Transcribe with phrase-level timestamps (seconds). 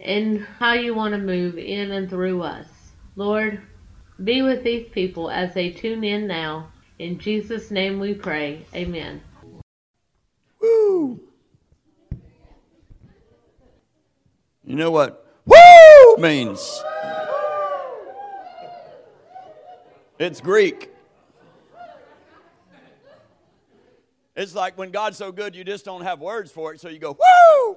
[0.00, 2.66] and how you want to move in and through us.
[3.16, 3.60] Lord,
[4.24, 6.70] be with these people as they tune in now.
[6.98, 8.64] In Jesus' name we pray.
[8.74, 9.20] Amen.
[10.60, 11.20] Woo!
[14.64, 16.82] You know what woo means?
[20.18, 20.90] It's Greek.
[24.36, 26.98] It's like when God's so good, you just don't have words for it, so you
[26.98, 27.76] go, woo!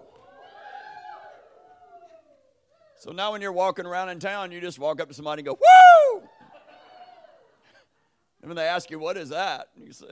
[3.03, 5.45] So now when you're walking around in town, you just walk up to somebody and
[5.45, 6.21] go, woo!
[8.41, 9.67] And when they ask you, what is that?
[9.75, 10.07] And You say,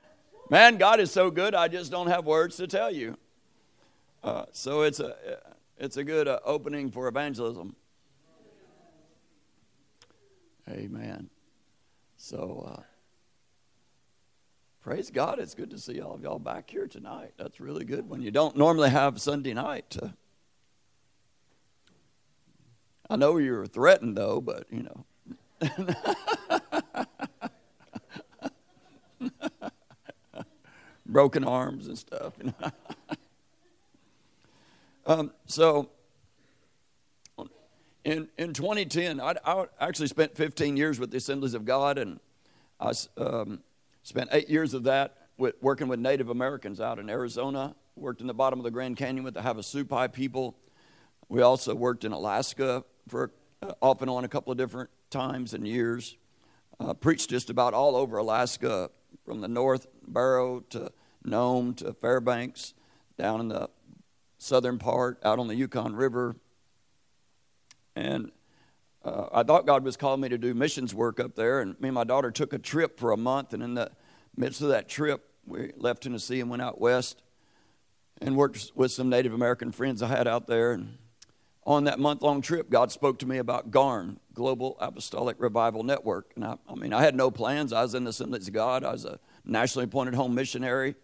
[0.50, 3.16] man, God is so good, I just don't have words to tell you.
[4.24, 5.14] Uh, so it's a,
[5.78, 7.76] it's a good uh, opening for evangelism.
[10.68, 11.30] Amen.
[12.16, 12.82] So, uh,
[14.82, 15.38] praise God.
[15.38, 17.34] It's good to see all of y'all back here tonight.
[17.36, 19.96] That's really good when you don't normally have Sunday night.
[23.12, 25.04] I know you were threatened, though, but you know.
[31.04, 32.32] Broken arms and stuff.
[32.42, 32.70] You know?
[35.06, 35.90] um, so,
[38.02, 42.18] in, in 2010, I, I, actually spent 15 years with the Assemblies of God, and
[42.80, 43.60] I um,
[44.04, 47.74] spent eight years of that with, working with Native Americans out in Arizona.
[47.94, 50.56] Worked in the bottom of the Grand Canyon with the Havasupai people.
[51.28, 55.54] We also worked in Alaska for uh, off and on a couple of different times
[55.54, 56.16] and years.
[56.80, 58.90] Uh, preached just about all over Alaska,
[59.24, 60.90] from the north Barrow to
[61.24, 62.74] Nome to Fairbanks,
[63.18, 63.68] down in the
[64.38, 66.34] southern part, out on the Yukon River.
[67.94, 68.32] And
[69.04, 71.60] uh, I thought God was calling me to do missions work up there.
[71.60, 73.52] And me and my daughter took a trip for a month.
[73.52, 73.90] And in the
[74.36, 77.22] midst of that trip, we left Tennessee and went out west
[78.20, 80.72] and worked with some Native American friends I had out there.
[80.72, 80.98] And
[81.64, 86.32] on that month long trip, God spoke to me about GARN, Global Apostolic Revival Network.
[86.34, 87.72] And I, I, mean, I had no plans.
[87.72, 90.94] I was in the Assemblies of God, I was a nationally appointed home missionary.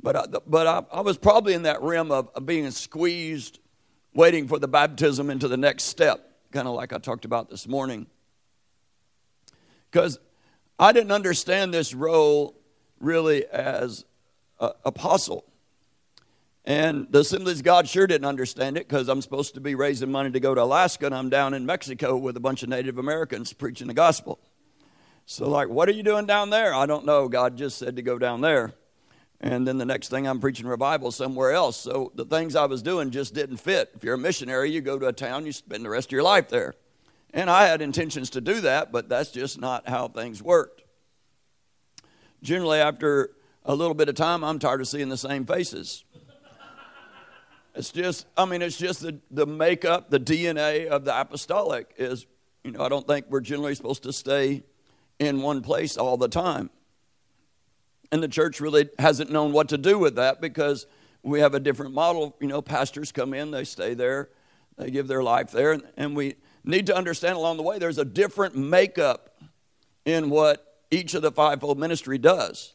[0.00, 3.58] But I, but I, I was probably in that rim of, of being squeezed,
[4.14, 7.66] waiting for the baptism into the next step, kind of like I talked about this
[7.66, 8.06] morning.
[9.90, 10.18] Because
[10.78, 12.54] I didn't understand this role
[13.00, 14.04] really as
[14.60, 15.44] apostle.
[16.68, 20.30] And the Assemblies God sure didn't understand it because I'm supposed to be raising money
[20.30, 23.54] to go to Alaska and I'm down in Mexico with a bunch of Native Americans
[23.54, 24.38] preaching the gospel.
[25.24, 26.74] So, like, what are you doing down there?
[26.74, 27.26] I don't know.
[27.26, 28.74] God just said to go down there.
[29.40, 31.78] And then the next thing I'm preaching revival somewhere else.
[31.78, 33.92] So the things I was doing just didn't fit.
[33.94, 36.22] If you're a missionary, you go to a town, you spend the rest of your
[36.22, 36.74] life there.
[37.32, 40.82] And I had intentions to do that, but that's just not how things worked.
[42.42, 43.30] Generally, after
[43.64, 46.04] a little bit of time, I'm tired of seeing the same faces.
[47.74, 52.26] It's just, I mean, it's just the, the makeup, the DNA of the apostolic is,
[52.64, 54.64] you know, I don't think we're generally supposed to stay
[55.18, 56.70] in one place all the time.
[58.10, 60.86] And the church really hasn't known what to do with that because
[61.22, 62.36] we have a different model.
[62.40, 64.30] You know, pastors come in, they stay there,
[64.76, 68.04] they give their life there, and we need to understand along the way there's a
[68.04, 69.40] different makeup
[70.04, 72.74] in what each of the fivefold ministry does.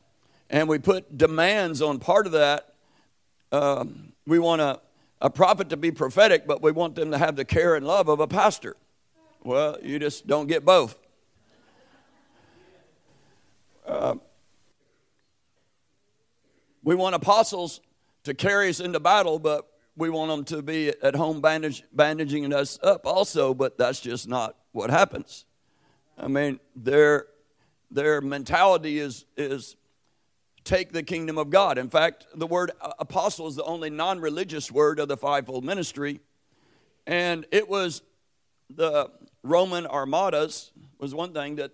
[0.49, 2.75] And we put demands on part of that.
[3.51, 4.79] Um, we want to
[5.23, 8.09] a prophet to be prophetic, but we want them to have the care and love
[8.09, 8.75] of a pastor.
[9.41, 10.99] Well, you just don't get both.
[13.87, 14.15] Uh,
[16.83, 17.79] we want apostles
[18.25, 22.51] to carry us into battle, but we want them to be at home bandage, bandaging
[22.53, 25.45] us up also, but that's just not what happens.
[26.17, 27.27] I mean, their,
[27.89, 29.77] their mentality is, is
[30.63, 31.77] take the kingdom of God.
[31.77, 36.19] In fact, the word apostle is the only non religious word of the fivefold ministry.
[37.05, 38.01] And it was
[38.69, 39.11] the
[39.43, 41.71] Roman armadas, was one thing that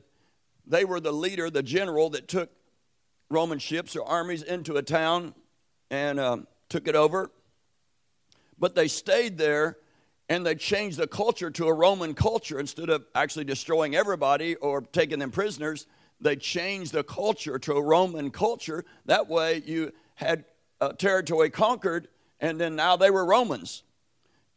[0.66, 2.50] they were the leader, the general that took
[3.30, 5.34] Roman ships or armies into a town
[5.92, 7.32] and um, took it over.
[8.58, 9.78] But they stayed there
[10.28, 14.82] and they changed the culture to a Roman culture instead of actually destroying everybody or
[14.82, 15.86] taking them prisoners
[16.22, 18.86] they changed the culture to a Roman culture.
[19.06, 20.46] That way, you had
[20.82, 22.08] a territory conquered,
[22.40, 23.84] and then now they were Romans.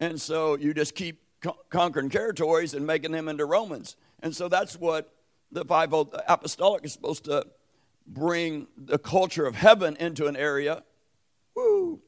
[0.01, 3.97] And so you just keep co- conquering territories and making them into Romans.
[4.23, 5.13] And so that's what
[5.53, 7.47] the fivefold apostolic is supposed to
[8.07, 10.83] bring the culture of heaven into an area.
[11.55, 12.01] Woo.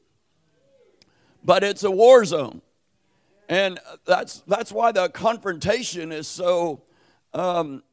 [1.43, 2.61] But it's a war zone.
[3.47, 6.81] And that's, that's why the confrontation is so
[7.33, 7.83] um,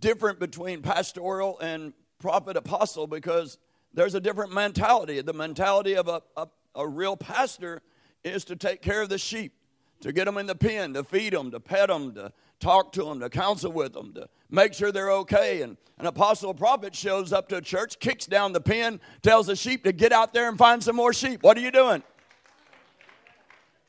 [0.00, 3.58] different between pastoral and prophet apostle because
[3.94, 5.20] there's a different mentality.
[5.20, 7.82] The mentality of a, a, a real pastor
[8.24, 9.52] is to take care of the sheep,
[10.00, 13.04] to get them in the pen, to feed them, to pet them, to talk to
[13.04, 15.62] them, to counsel with them, to make sure they're okay.
[15.62, 19.56] And an apostle prophet shows up to a church, kicks down the pen, tells the
[19.56, 21.42] sheep to get out there and find some more sheep.
[21.42, 22.02] What are you doing?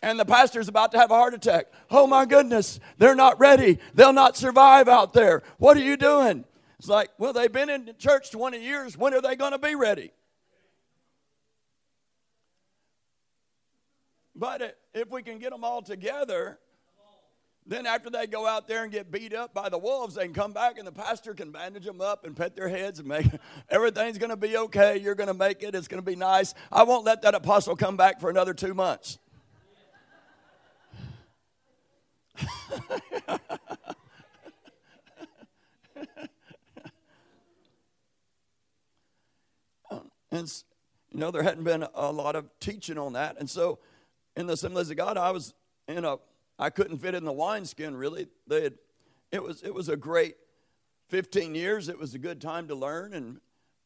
[0.02, 1.68] And the pastor's about to have a heart attack.
[1.90, 3.80] Oh my goodness, they're not ready.
[3.94, 5.44] They'll not survive out there.
[5.58, 6.46] What are you doing?
[6.78, 8.98] It's like, well, they've been in church 20 years.
[8.98, 10.12] When are they going to be ready?
[14.34, 16.60] But if we can get them all together,
[17.66, 20.34] then after they go out there and get beat up by the wolves, they can
[20.34, 23.28] come back and the pastor can bandage them up and pet their heads and make
[23.70, 24.98] everything's going to be okay.
[24.98, 25.76] You're going to make it.
[25.76, 26.54] It's going to be nice.
[26.72, 29.20] I won't let that apostle come back for another two months.
[40.32, 40.64] and
[41.12, 43.38] you know there hadn't been a lot of teaching on that.
[43.40, 43.80] And so
[44.36, 45.54] in the assemblies of god i was
[45.88, 46.18] in a
[46.58, 48.28] i couldn't fit in the wineskin really.
[48.48, 48.76] They had,
[49.32, 50.36] it was it was a great
[51.10, 51.90] 15 years.
[51.90, 53.40] It was a good time to learn and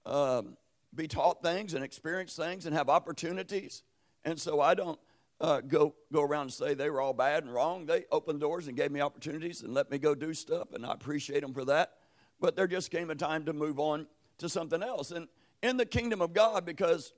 [0.06, 0.58] um,
[0.94, 3.84] be taught things and experience things and have opportunities.
[4.26, 5.00] And so i don't
[5.44, 7.86] uh, go go around and say they were all bad and wrong.
[7.86, 10.94] They opened doors and gave me opportunities and let me go do stuff, and I
[10.94, 11.98] appreciate them for that.
[12.40, 14.08] But there just came a time to move on
[14.38, 15.12] to something else.
[15.12, 15.28] And
[15.62, 17.12] in the kingdom of God, because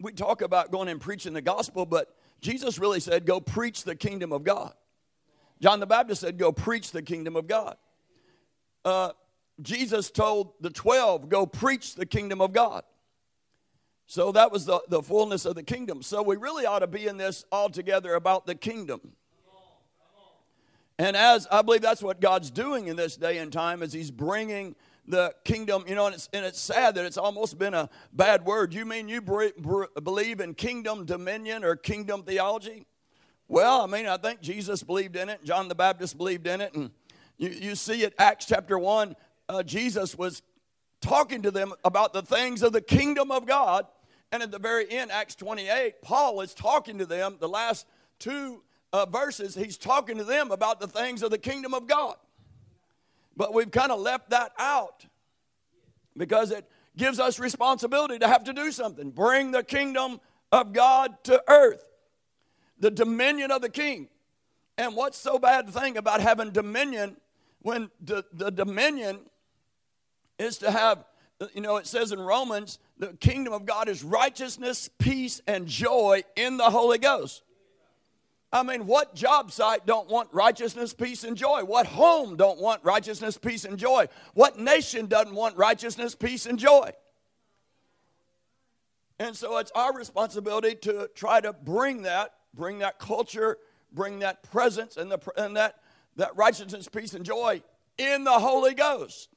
[0.00, 3.94] we talk about going and preaching the gospel, but Jesus really said, "Go preach the
[3.94, 4.74] kingdom of God."
[5.60, 7.76] John the Baptist said, "Go preach the kingdom of God."
[8.84, 9.12] Uh,
[9.60, 12.82] Jesus told the twelve, "Go preach the kingdom of God."
[14.12, 16.02] So that was the, the fullness of the kingdom.
[16.02, 19.00] So we really ought to be in this all together about the kingdom.
[20.98, 24.10] And as I believe that's what God's doing in this day and time, is He's
[24.10, 24.76] bringing
[25.08, 28.44] the kingdom, you know, and it's, and it's sad that it's almost been a bad
[28.44, 28.74] word.
[28.74, 32.84] You mean you br- br- believe in kingdom dominion or kingdom theology?
[33.48, 36.74] Well, I mean, I think Jesus believed in it, John the Baptist believed in it,
[36.74, 36.90] and
[37.38, 39.16] you, you see it, Acts chapter 1,
[39.48, 40.42] uh, Jesus was
[41.00, 43.86] talking to them about the things of the kingdom of God
[44.32, 47.86] and at the very end, Acts 28, Paul is talking to them, the last
[48.18, 48.62] two
[48.92, 52.16] uh, verses, he's talking to them about the things of the kingdom of God.
[53.36, 55.06] But we've kind of left that out
[56.16, 59.10] because it gives us responsibility to have to do something.
[59.10, 60.20] Bring the kingdom
[60.50, 61.84] of God to earth,
[62.78, 64.08] the dominion of the king.
[64.78, 67.16] And what's so bad thing about having dominion
[67.60, 69.20] when the, the dominion
[70.38, 71.04] is to have,
[71.54, 76.22] you know, it says in Romans the kingdom of God is righteousness, peace, and joy
[76.36, 77.42] in the Holy Ghost.
[78.52, 81.64] I mean, what job site don't want righteousness, peace, and joy?
[81.64, 84.08] What home don't want righteousness, peace, and joy?
[84.34, 86.90] What nation doesn't want righteousness, peace, and joy?
[89.18, 93.56] And so it's our responsibility to try to bring that, bring that culture,
[93.90, 95.76] bring that presence and, the, and that,
[96.16, 97.62] that righteousness, peace, and joy
[97.96, 99.31] in the Holy Ghost.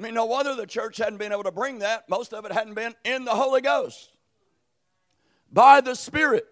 [0.00, 2.08] I mean, no wonder the church hadn't been able to bring that.
[2.08, 4.16] Most of it hadn't been in the Holy Ghost
[5.52, 6.46] by the Spirit.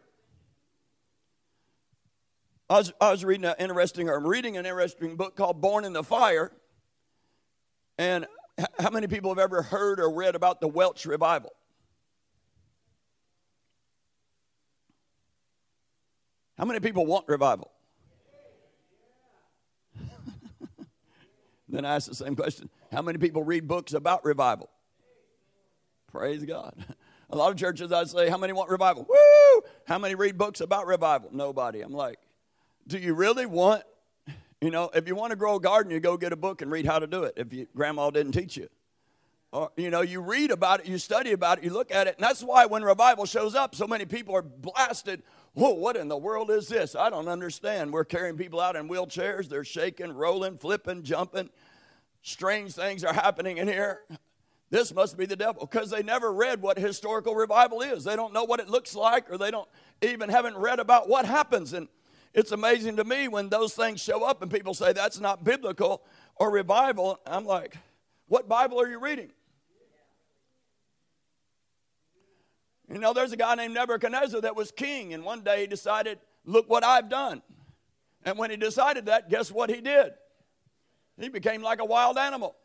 [2.69, 5.87] I was, I was reading an interesting, or I'm reading an interesting book called Born
[5.87, 6.53] in the Fire.
[7.97, 8.27] And
[8.79, 11.55] how many people have ever heard or read about the Welsh revival?
[16.59, 17.71] How many people want revival?
[21.67, 24.71] then I ask the same question how many people read books about revival?
[26.11, 26.75] Praise God.
[27.31, 29.07] A lot of churches, I say, How many want revival?
[29.09, 29.63] Woo!
[29.87, 31.31] How many read books about revival?
[31.33, 31.83] Nobody.
[31.83, 32.19] I'm like,
[32.87, 33.83] Do you really want,
[34.63, 36.71] you know, if you want to grow a garden, you go get a book and
[36.71, 38.69] read how to do it if you, grandma didn't teach you.
[39.53, 42.17] Or, you know, you read about it, you study about it, you look at it.
[42.17, 45.23] And that's why when revival shows up, so many people are blasted.
[45.55, 46.95] Whoa, what in the world is this?
[46.95, 47.93] I don't understand.
[47.93, 49.49] We're carrying people out in wheelchairs.
[49.49, 51.49] They're shaking, rolling, flipping, jumping
[52.29, 54.01] strange things are happening in here.
[54.71, 58.05] This must be the devil because they never read what historical revival is.
[58.05, 59.69] They don't know what it looks like, or they don't
[60.03, 61.73] even haven't read about what happens.
[61.73, 61.89] And
[62.35, 66.03] it's amazing to me when those things show up and people say that's not biblical
[66.37, 67.19] or revival.
[67.27, 67.77] I'm like,
[68.27, 69.31] what Bible are you reading?
[72.93, 76.19] You know, there's a guy named Nebuchadnezzar that was king, and one day he decided,
[76.45, 77.43] Look what I've done.
[78.25, 80.13] And when he decided that, guess what he did?
[81.19, 82.57] He became like a wild animal.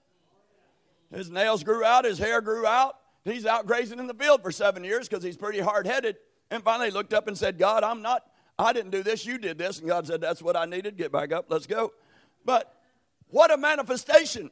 [1.14, 2.98] His nails grew out, his hair grew out.
[3.24, 6.18] He's out grazing in the field for seven years because he's pretty hard headed.
[6.52, 8.24] And finally looked up and said, God, I'm not,
[8.60, 9.80] I didn't do this, you did this.
[9.80, 10.98] And God said, That's what I needed.
[10.98, 11.94] Get back up, let's go.
[12.44, 12.74] But
[13.28, 14.52] what a manifestation.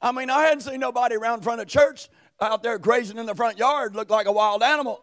[0.00, 2.08] I mean, I hadn't seen nobody around front of church
[2.40, 5.02] out there grazing in the front yard look like a wild animal.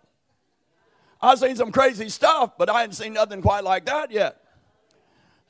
[1.20, 4.43] I've seen some crazy stuff, but I hadn't seen nothing quite like that yet.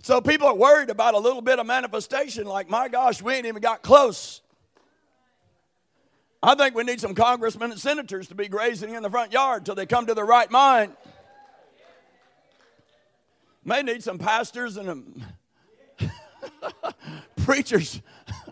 [0.03, 3.45] So people are worried about a little bit of manifestation, like, my gosh, we ain't
[3.45, 4.41] even got close.
[6.43, 9.65] I think we need some congressmen and senators to be grazing in the front yard
[9.65, 10.91] till they come to their right mind.
[13.63, 15.23] May need some pastors and um,
[17.45, 18.01] preachers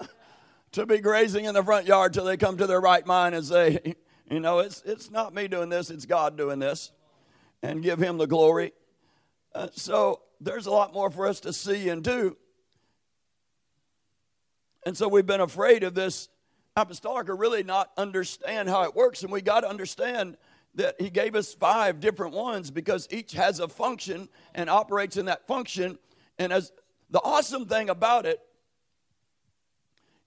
[0.71, 3.43] to be grazing in the front yard till they come to their right mind and
[3.43, 3.95] say,
[4.31, 6.93] you know, it's, it's not me doing this, it's God doing this,
[7.61, 8.71] and give Him the glory.
[9.53, 12.35] Uh, so there's a lot more for us to see and do.
[14.85, 16.27] And so we've been afraid of this
[16.75, 19.21] apostolic or really not understand how it works.
[19.21, 20.37] And we got to understand
[20.75, 25.25] that he gave us five different ones because each has a function and operates in
[25.25, 25.99] that function.
[26.39, 26.71] And as
[27.11, 28.39] the awesome thing about it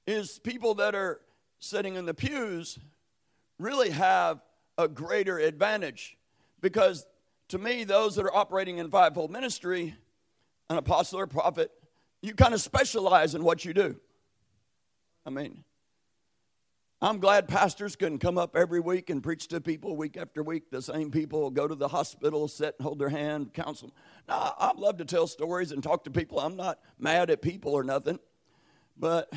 [0.06, 1.21] is people that are
[1.59, 2.78] sitting in the pews
[3.59, 4.40] really have
[4.78, 6.16] a greater advantage
[6.61, 7.06] because
[7.49, 9.94] to me, those that are operating in fivefold ministry,
[10.71, 11.71] an apostle or prophet,
[12.23, 13.97] you kind of specialize in what you do.
[15.26, 15.64] I mean,
[17.02, 20.71] I'm glad pastors can come up every week and preach to people week after week.
[20.71, 23.92] The same people go to the hospital, sit and hold their hand, counsel.
[24.26, 26.40] Now, I love to tell stories and talk to people.
[26.40, 28.18] I'm not mad at people or nothing,
[28.97, 29.30] but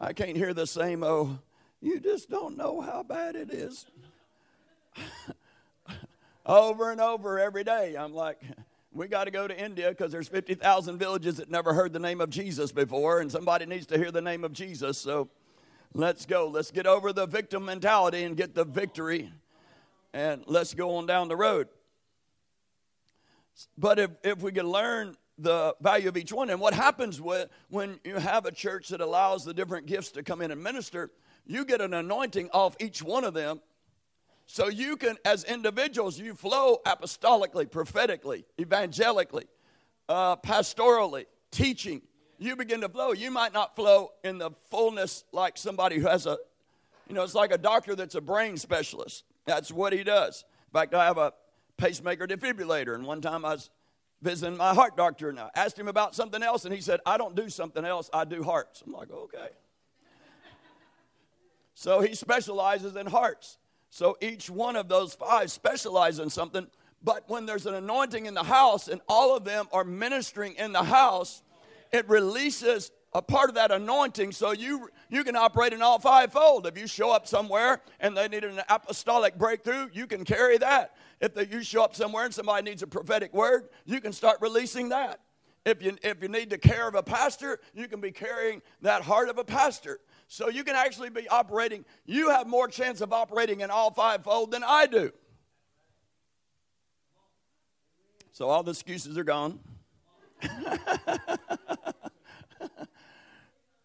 [0.00, 1.38] I can't hear the same, oh,
[1.80, 3.86] you just don't know how bad it is.
[6.46, 7.94] over and over every day.
[7.96, 8.40] I'm like,
[8.94, 12.20] we got to go to India because there's 50,000 villages that never heard the name
[12.20, 14.98] of Jesus before, and somebody needs to hear the name of Jesus.
[14.98, 15.28] So
[15.94, 16.48] let's go.
[16.48, 19.32] Let's get over the victim mentality and get the victory,
[20.12, 21.68] and let's go on down the road.
[23.78, 27.46] But if, if we can learn the value of each one, and what happens when,
[27.70, 31.10] when you have a church that allows the different gifts to come in and minister,
[31.46, 33.60] you get an anointing off each one of them
[34.46, 39.46] so you can, as individuals, you flow apostolically, prophetically, evangelically,
[40.08, 42.02] uh, pastorally, teaching.
[42.38, 43.12] You begin to flow.
[43.12, 46.38] You might not flow in the fullness like somebody who has a,
[47.08, 49.24] you know, it's like a doctor that's a brain specialist.
[49.44, 50.44] That's what he does.
[50.68, 51.32] In fact, I have a
[51.76, 53.70] pacemaker defibrillator, and one time I was
[54.20, 57.16] visiting my heart doctor, and I asked him about something else, and he said, I
[57.16, 58.82] don't do something else, I do hearts.
[58.86, 59.48] I'm like, okay.
[61.74, 63.58] so he specializes in hearts.
[63.92, 66.66] So each one of those five specialize in something.
[67.04, 70.72] But when there's an anointing in the house and all of them are ministering in
[70.72, 71.42] the house,
[71.92, 76.66] it releases a part of that anointing so you you can operate in all fivefold.
[76.66, 80.96] If you show up somewhere and they need an apostolic breakthrough, you can carry that.
[81.20, 84.88] If you show up somewhere and somebody needs a prophetic word, you can start releasing
[84.88, 85.20] that.
[85.66, 89.02] If you, if you need the care of a pastor, you can be carrying that
[89.02, 90.00] heart of a pastor.
[90.32, 94.50] So you can actually be operating, you have more chance of operating in all fivefold
[94.50, 95.12] than I do.
[98.32, 99.60] So all the excuses are gone.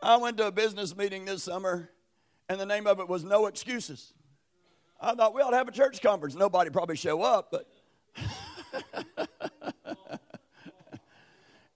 [0.01, 1.91] I went to a business meeting this summer,
[2.47, 4.13] and the name of it was No Excuses.
[5.01, 6.33] I thought we ought to have a church conference.
[6.33, 7.67] Nobody probably show up, but.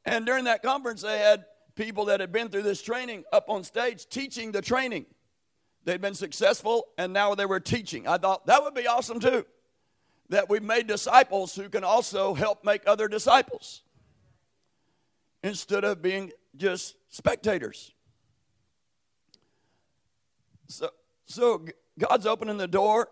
[0.06, 1.44] and during that conference, they had
[1.82, 5.06] people that had been through this training up on stage teaching the training.
[5.84, 8.08] They'd been successful and now they were teaching.
[8.08, 9.46] I thought that would be awesome too.
[10.30, 13.82] That we've made disciples who can also help make other disciples
[15.44, 17.92] instead of being just spectators.
[20.68, 20.92] So,
[21.26, 21.66] so
[21.98, 23.10] God's opening the door.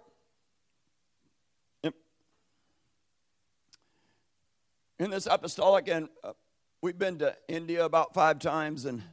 [4.99, 6.33] In this apostolic and uh,
[6.81, 9.03] We've been to India about five times and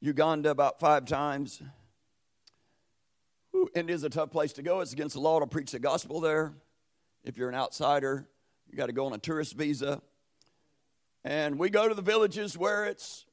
[0.00, 1.62] Uganda about five times.
[3.74, 4.80] India's a tough place to go.
[4.80, 6.52] It's against the law to preach the gospel there.
[7.24, 8.28] If you're an outsider,
[8.70, 10.02] you got to go on a tourist visa.
[11.24, 13.24] And we go to the villages where it's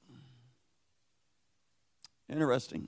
[2.30, 2.88] interesting.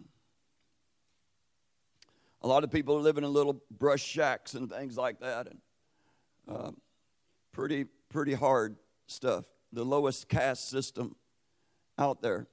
[2.42, 5.60] A lot of people are living in little brush shacks and things like that, and
[6.48, 6.72] uh,
[7.52, 11.16] pretty pretty hard stuff the lowest caste system
[11.98, 12.48] out there.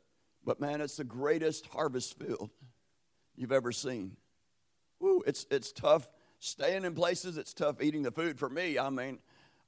[0.44, 2.50] But man, it's the greatest harvest field
[3.36, 4.16] you've ever seen.
[5.00, 6.08] woo, it's, it's tough
[6.38, 7.36] staying in places.
[7.36, 8.78] It's tough eating the food for me.
[8.78, 9.18] I mean,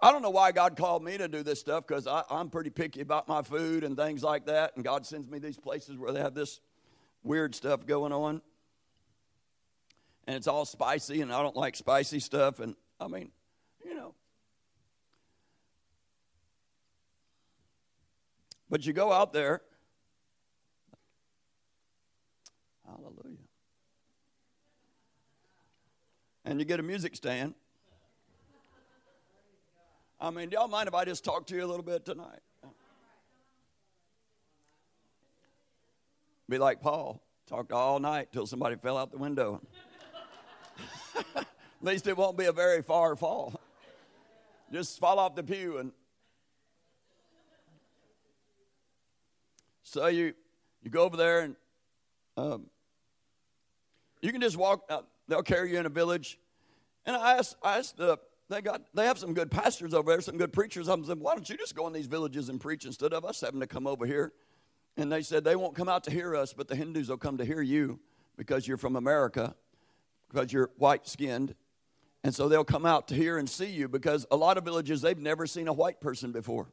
[0.01, 3.03] I don't know why God called me to do this stuff because I'm pretty picky
[3.03, 4.73] about my food and things like that.
[4.77, 6.61] And God sends me these places where they have this
[7.23, 8.41] weird stuff going on.
[10.27, 12.61] And it's all spicy, and I don't like spicy stuff.
[12.61, 13.31] And I mean,
[13.85, 14.15] you know.
[18.71, 19.61] But you go out there.
[22.87, 23.37] Hallelujah.
[26.45, 27.55] And you get a music stand
[30.21, 32.41] I mean, do y'all mind if I just talk to you a little bit tonight?
[36.49, 39.63] Be like Paul, talked all night till somebody fell out the window.
[41.37, 41.47] At
[41.81, 43.59] least it won't be a very far fall.
[44.71, 45.93] Just fall off the pew and
[49.91, 50.35] so you
[50.83, 51.57] you go over there and
[52.37, 52.67] um,
[54.23, 54.85] you can just walk.
[54.89, 56.39] Uh, they'll carry you in a village,
[57.05, 58.19] and I asked I asked the
[58.49, 60.89] they got they have some good pastors over there, some good preachers.
[60.89, 63.41] I'm saying, why don't you just go in these villages and preach instead of us
[63.41, 64.33] having to come over here?
[64.97, 67.39] And they said they won't come out to hear us, but the Hindus will come
[67.39, 67.99] to hear you
[68.37, 69.57] because you're from America,
[70.29, 71.55] because you're white skinned.
[72.23, 75.01] And so they'll come out to hear and see you because a lot of villages
[75.01, 76.71] they've never seen a white person before.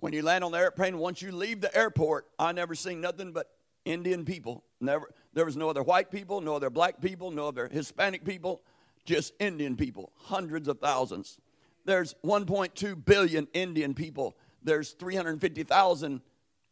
[0.00, 3.32] When you land on the airplane, once you leave the airport, I never seen nothing
[3.32, 3.48] but
[3.84, 4.64] Indian people.
[4.80, 8.62] Never there was no other white people, no other black people, no other Hispanic people
[9.04, 11.38] just Indian people, hundreds of thousands.
[11.84, 14.36] There's 1.2 billion Indian people.
[14.62, 16.20] There's 350,000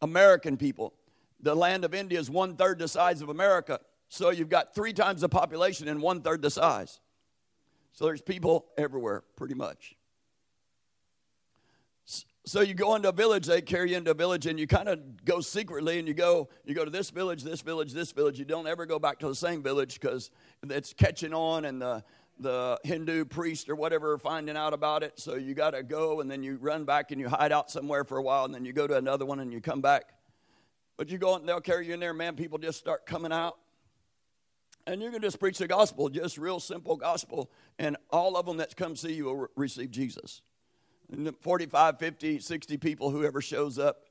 [0.01, 0.93] American people.
[1.39, 3.79] The land of India is one third the size of America.
[4.09, 6.99] So you've got three times the population and one third the size.
[7.91, 9.95] So there's people everywhere, pretty much.
[12.45, 14.89] So you go into a village, they carry you into a village, and you kind
[14.89, 18.37] of go secretly, and you go, you go to this village, this village, this village.
[18.37, 20.29] You don't ever go back to the same village because
[20.69, 22.03] it's catching on, and the
[22.39, 25.19] the Hindu priest or whatever finding out about it.
[25.19, 28.03] So you got to go and then you run back and you hide out somewhere
[28.03, 30.13] for a while and then you go to another one and you come back.
[30.97, 32.35] But you go and they'll carry you in there, man.
[32.35, 33.57] People just start coming out.
[34.85, 37.49] And you can just preach the gospel, just real simple gospel.
[37.79, 40.41] And all of them that come see you will re- receive Jesus.
[41.11, 44.03] And 45, 50, 60 people, whoever shows up,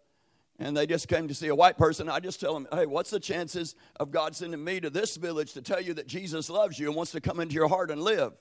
[0.58, 3.10] and they just came to see a white person, I just tell them, hey, what's
[3.10, 6.78] the chances of God sending me to this village to tell you that Jesus loves
[6.78, 8.32] you and wants to come into your heart and live?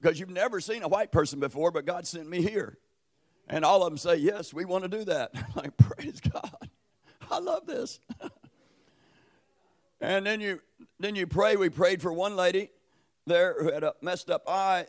[0.00, 2.78] Because you've never seen a white person before, but God sent me here.
[3.48, 5.32] And all of them say, yes, we want to do that.
[5.56, 6.68] Like, praise God.
[7.30, 8.00] I love this.
[10.00, 10.60] and then you
[10.98, 11.56] then you pray.
[11.56, 12.70] We prayed for one lady
[13.26, 14.86] there who had a messed up eye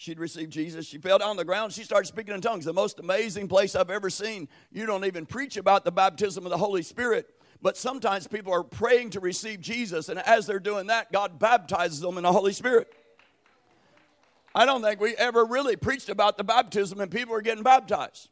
[0.00, 0.86] she'd received Jesus.
[0.86, 1.74] She fell down on the ground.
[1.74, 2.64] She started speaking in tongues.
[2.64, 4.48] The most amazing place I've ever seen.
[4.72, 7.28] You don't even preach about the baptism of the Holy Spirit,
[7.60, 12.00] but sometimes people are praying to receive Jesus, and as they're doing that, God baptizes
[12.00, 12.90] them in the Holy Spirit.
[14.54, 18.30] I don't think we ever really preached about the baptism, and people are getting baptized.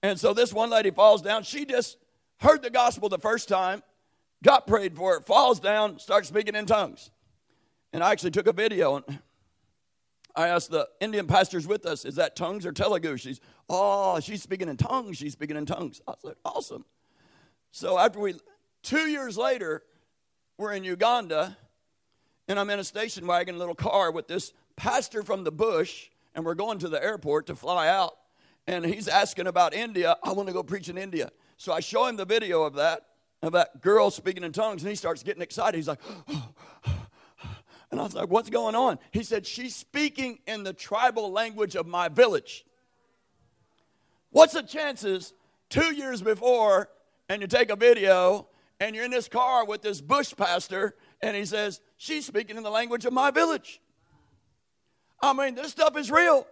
[0.00, 1.42] And so this one lady falls down.
[1.42, 1.96] She just
[2.38, 3.82] heard the gospel the first time,
[4.44, 7.10] got prayed for it, falls down, starts speaking in tongues.
[7.92, 9.18] And I actually took a video and
[10.34, 13.16] I asked the Indian pastors with us, is that tongues or Telugu?
[13.16, 15.18] She's, oh, she's speaking in tongues.
[15.18, 16.00] She's speaking in tongues.
[16.06, 16.84] I said, awesome.
[17.70, 18.34] So after we,
[18.82, 19.82] two years later,
[20.58, 21.56] we're in Uganda,
[22.48, 26.44] and I'm in a station wagon, little car with this pastor from the bush, and
[26.44, 28.16] we're going to the airport to fly out.
[28.66, 30.16] And he's asking about India.
[30.22, 31.30] I want to go preach in India.
[31.56, 33.06] So I show him the video of that,
[33.42, 35.76] of that girl speaking in tongues, and he starts getting excited.
[35.76, 36.48] He's like, oh,
[37.92, 38.98] and I was like, what's going on?
[39.10, 42.64] He said, she's speaking in the tribal language of my village.
[44.30, 45.34] What's the chances
[45.68, 46.88] two years before,
[47.28, 48.48] and you take a video,
[48.80, 52.62] and you're in this car with this bush pastor, and he says, she's speaking in
[52.62, 53.78] the language of my village.
[55.20, 56.46] I mean, this stuff is real.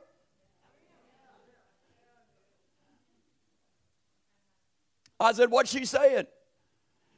[5.18, 6.26] I said, What's she saying?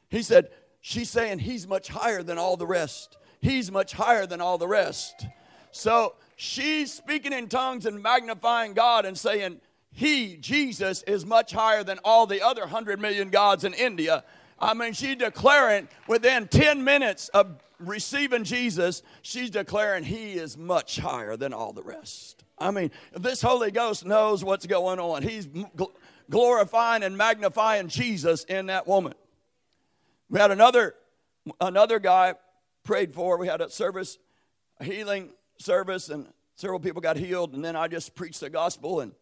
[0.09, 0.49] He said,
[0.81, 4.67] She's saying he's much higher than all the rest he's much higher than all the
[4.67, 5.27] rest.
[5.71, 9.59] So she's speaking in tongues and magnifying God and saying,
[9.91, 14.23] He, Jesus, is much higher than all the other hundred million gods in India.
[14.59, 20.97] I mean, she's declaring within 10 minutes of receiving Jesus, she's declaring He is much
[20.97, 22.43] higher than all the rest.
[22.57, 25.21] I mean, this Holy Ghost knows what's going on.
[25.21, 25.49] He's
[26.29, 29.13] glorifying and magnifying Jesus in that woman.
[30.29, 30.95] We had another
[31.59, 32.35] another guy
[32.83, 33.37] prayed for.
[33.37, 34.17] We had a service,
[34.79, 37.53] a healing service, and several people got healed.
[37.53, 39.13] And then I just preached the gospel, and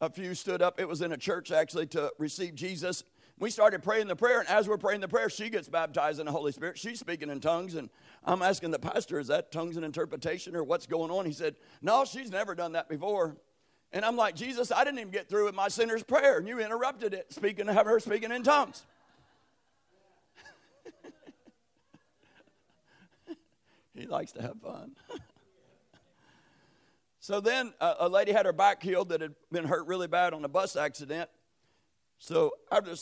[0.00, 0.80] a few stood up.
[0.80, 3.04] It was in a church actually to receive Jesus.
[3.38, 6.26] we started praying the prayer, and as we're praying the prayer, she gets baptized in
[6.26, 6.78] the Holy Spirit.
[6.78, 7.88] She's speaking in tongues, and
[8.24, 11.24] I'm asking the pastor, is that tongues and interpretation or what's going on?
[11.24, 13.36] He said, No, she's never done that before.
[13.92, 16.60] And I'm like, Jesus, I didn't even get through with my sinner's prayer, and you
[16.60, 18.84] interrupted it, speaking to have her speaking in tongues.
[23.98, 24.92] He likes to have fun.
[27.20, 30.32] so then uh, a lady had her back healed that had been hurt really bad
[30.34, 31.28] on a bus accident.
[32.18, 32.94] So after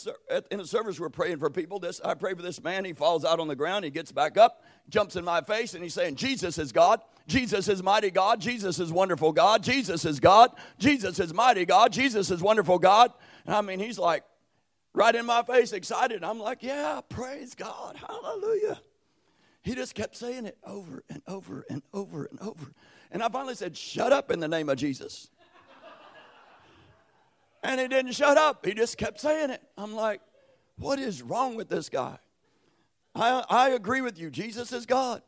[0.51, 1.79] in the service, we're praying for people.
[1.79, 2.85] This I pray for this man.
[2.85, 3.85] He falls out on the ground.
[3.85, 7.01] He gets back up, jumps in my face, and he's saying, "Jesus is God.
[7.27, 8.41] Jesus is mighty God.
[8.43, 9.63] Jesus is wonderful God.
[9.63, 10.53] Jesus is God.
[10.79, 11.93] Jesus is mighty God.
[11.93, 13.11] Jesus is wonderful God."
[13.47, 14.23] And I mean, he's like
[14.93, 16.23] right in my face, excited.
[16.23, 18.81] I'm like, "Yeah, praise God, Hallelujah."
[19.67, 22.73] He just kept saying it over and over and over and over.
[23.11, 25.29] And I finally said, "Shut up in the name of Jesus."
[27.65, 28.65] And he didn't shut up.
[28.65, 29.61] He just kept saying it.
[29.77, 30.21] I'm like,
[30.79, 32.17] what is wrong with this guy?
[33.13, 34.31] I, I agree with you.
[34.31, 35.21] Jesus is God.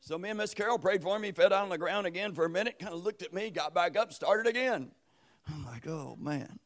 [0.00, 1.22] So me and Miss Carol prayed for him.
[1.22, 3.48] He fell down on the ground again for a minute, kind of looked at me,
[3.48, 4.90] got back up, started again.
[5.48, 6.58] I'm like, oh man.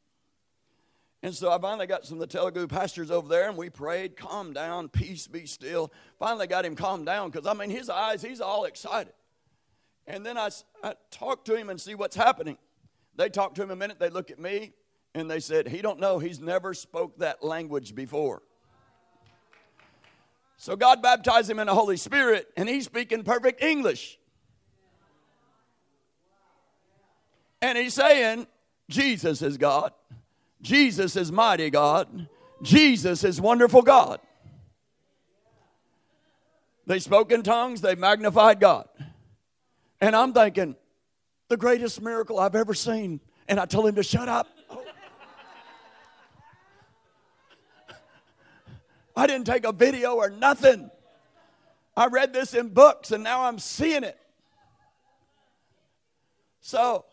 [1.25, 4.15] And so I finally got some of the Telugu pastors over there, and we prayed,
[4.15, 5.91] calm down, peace be still.
[6.19, 9.15] Finally got him calmed down because, I mean, his eyes, he's all excited.
[10.07, 10.51] And then I,
[10.83, 12.59] I talked to him and see what's happening.
[13.17, 14.75] They talked to him a minute, they look at me,
[15.15, 18.43] and they said, He don't know, he's never spoke that language before.
[20.59, 24.19] So God baptized him in the Holy Spirit, and he's speaking perfect English.
[27.63, 28.47] And he's saying,
[28.91, 29.93] Jesus is God.
[30.65, 32.27] Jesus is mighty God.
[32.63, 34.19] Jesus is wonderful God.
[36.87, 38.89] They spoke in tongues, they magnified God.
[40.01, 40.75] And I'm thinking,
[41.49, 43.21] the greatest miracle I've ever seen.
[43.47, 44.49] And I told him to shut up.
[49.17, 50.91] I didn't take a video or nothing.
[51.95, 54.19] I read this in books and now I'm seeing it.
[56.63, 57.05] So,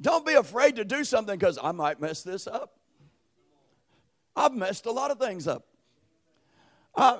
[0.00, 2.78] don't be afraid to do something because I might mess this up.
[4.36, 5.66] I've messed a lot of things up.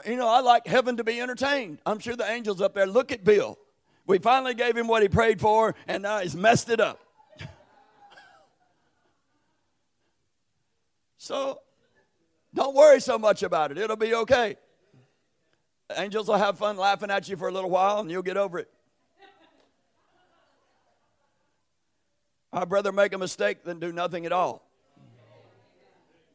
[0.06, 1.78] You know, I like heaven to be entertained.
[1.84, 3.58] I'm sure the angels up there look at Bill.
[4.06, 7.00] We finally gave him what he prayed for, and now he's messed it up.
[11.16, 11.60] so
[12.52, 13.78] don't worry so much about it.
[13.78, 14.56] It'll be okay.
[15.96, 18.58] Angels will have fun laughing at you for a little while, and you'll get over
[18.58, 18.70] it.
[22.54, 24.64] I'd rather make a mistake than do nothing at all.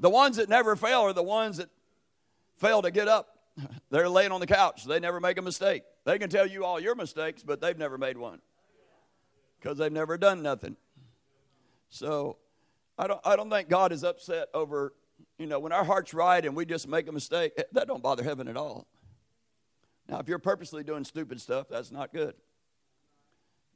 [0.01, 1.69] The ones that never fail are the ones that
[2.57, 3.37] fail to get up.
[3.89, 4.83] They're laying on the couch.
[4.83, 5.83] They never make a mistake.
[6.03, 8.39] They can tell you all your mistakes, but they've never made one
[9.59, 10.75] because they've never done nothing.
[11.89, 12.37] So
[12.97, 14.93] I don't, I don't think God is upset over,
[15.37, 18.03] you know, when our heart's right and we just make a mistake, eh, that don't
[18.03, 18.87] bother heaven at all.
[20.07, 22.33] Now, if you're purposely doing stupid stuff, that's not good.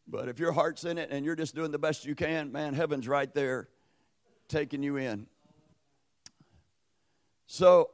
[0.08, 2.74] But if your heart's in it and you're just doing the best you can, man,
[2.74, 3.70] heaven's right there
[4.48, 5.28] taking you in.
[7.48, 7.92] So,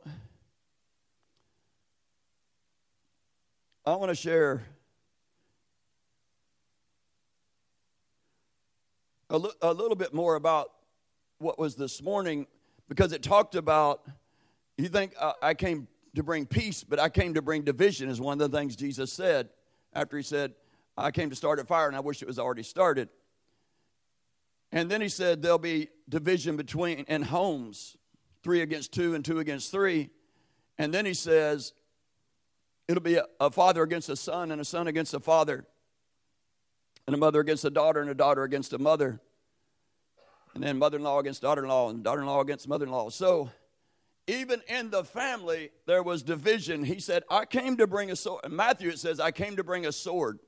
[3.86, 4.63] I want to share
[9.30, 10.72] a, little bit more about
[11.38, 12.48] what was this morning
[12.88, 14.08] because it talked about
[14.78, 18.19] you think uh, I came to bring peace, but I came to bring division, is
[18.19, 19.50] one of the things Jesus said
[19.93, 20.54] after he said,
[21.00, 23.10] I came to start a fire and I wish it was already started.
[24.72, 27.98] And then he said there'll be division between and homes,
[28.44, 30.10] three against two and two against three.
[30.78, 31.74] And then he says
[32.90, 35.64] It'll be a, a father against a son, and a son against a father,
[37.06, 39.22] and a mother against a daughter, and a daughter against a mother,
[40.56, 42.86] and then mother in law against daughter in law, and daughter in law against mother
[42.86, 43.10] in law.
[43.10, 43.52] So,
[44.26, 46.84] even in the family, there was division.
[46.84, 48.44] He said, I came to bring a sword.
[48.46, 50.40] In Matthew, it says, I came to bring a sword.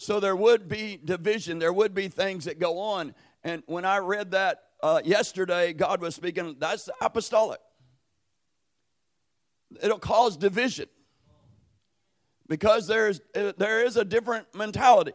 [0.00, 3.14] So there would be division, there would be things that go on.
[3.44, 7.60] And when I read that uh, yesterday, God was speaking, that's apostolic
[9.82, 10.88] it'll cause division
[12.48, 15.12] because there's there is a different mentality.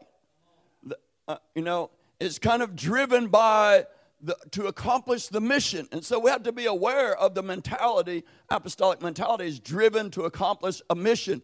[1.28, 3.86] Uh, you know, it's kind of driven by
[4.22, 8.24] the, to accomplish the mission, and so we have to be aware of the mentality.
[8.50, 11.42] Apostolic mentality is driven to accomplish a mission.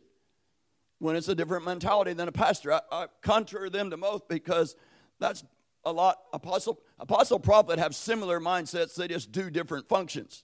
[1.01, 4.75] When it's a different mentality than a pastor, I, I contrary them to most because
[5.19, 5.43] that's
[5.83, 6.19] a lot.
[6.31, 8.93] Apostle, apostle, prophet have similar mindsets.
[8.93, 10.43] They just do different functions.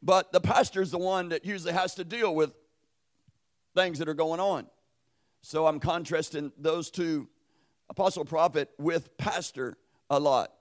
[0.00, 2.52] But the pastor is the one that usually has to deal with
[3.74, 4.68] things that are going on.
[5.42, 7.28] So I'm contrasting those two,
[7.90, 9.76] apostle prophet with pastor,
[10.08, 10.52] a lot.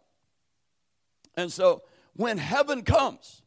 [1.35, 1.83] And so
[2.15, 3.43] when heaven comes,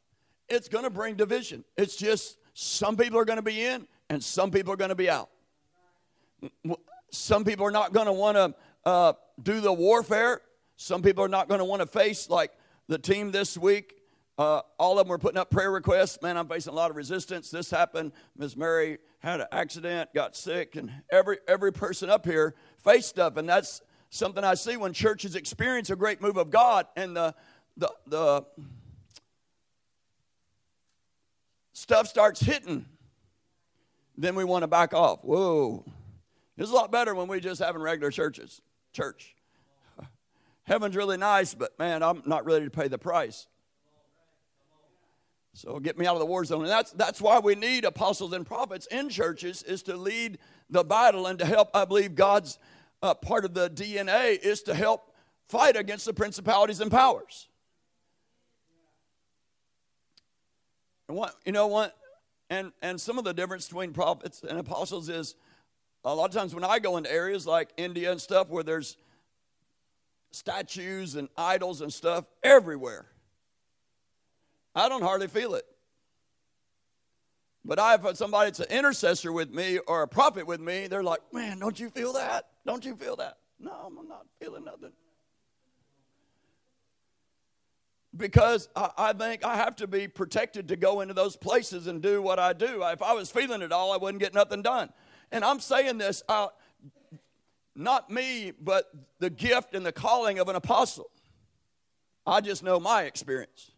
[0.49, 1.65] it's going to bring division.
[1.77, 4.95] It's just some people are going to be in and some people are going to
[4.95, 5.29] be out.
[7.11, 10.40] Some people are not going to want to uh, do the warfare.
[10.76, 12.53] Some people are not going to want to face, like
[12.88, 13.96] the team this week.
[14.38, 16.22] Uh, all of them were putting up prayer requests.
[16.22, 17.50] Man, I'm facing a lot of resistance.
[17.50, 18.12] This happened.
[18.38, 23.37] Miss Mary had an accident, got sick, and every every person up here faced stuff.
[23.37, 27.35] And that's something I see when churches experience a great move of God, and the
[27.76, 28.46] the the
[31.74, 32.87] stuff starts hitting.
[34.16, 35.22] Then we want to back off.
[35.22, 35.85] Whoa,
[36.62, 38.61] it's a lot better when we just having regular churches.
[38.92, 39.35] Church.
[40.64, 43.46] Heaven's really nice, but man, I'm not ready to pay the price.
[45.55, 46.62] So get me out of the war zone.
[46.62, 50.85] And that's, that's why we need apostles and prophets in churches is to lead the
[50.85, 52.59] battle and to help, I believe God's
[53.03, 55.12] uh, part of the DNA is to help
[55.49, 57.49] fight against the principalities and powers.
[61.09, 61.96] And what, you know what?
[62.49, 65.35] And, and some of the difference between prophets and apostles is
[66.05, 68.97] a lot of times when I go into areas like India and stuff where there's
[70.33, 73.07] statues and idols and stuff everywhere.
[74.75, 75.67] I don't hardly feel it.
[77.65, 81.03] But I have somebody that's an intercessor with me or a prophet with me, they're
[81.03, 82.47] like, man, don't you feel that?
[82.65, 83.37] Don't you feel that?
[83.59, 84.93] No, I'm not feeling nothing.
[88.17, 92.01] Because I, I think I have to be protected to go into those places and
[92.01, 92.83] do what I do.
[92.85, 94.91] If I was feeling it all, I wouldn't get nothing done.
[95.33, 96.55] And I'm saying this out
[97.75, 98.90] not me, but
[99.21, 101.11] the gift and the calling of an apostle.
[102.27, 103.71] I just know my experience.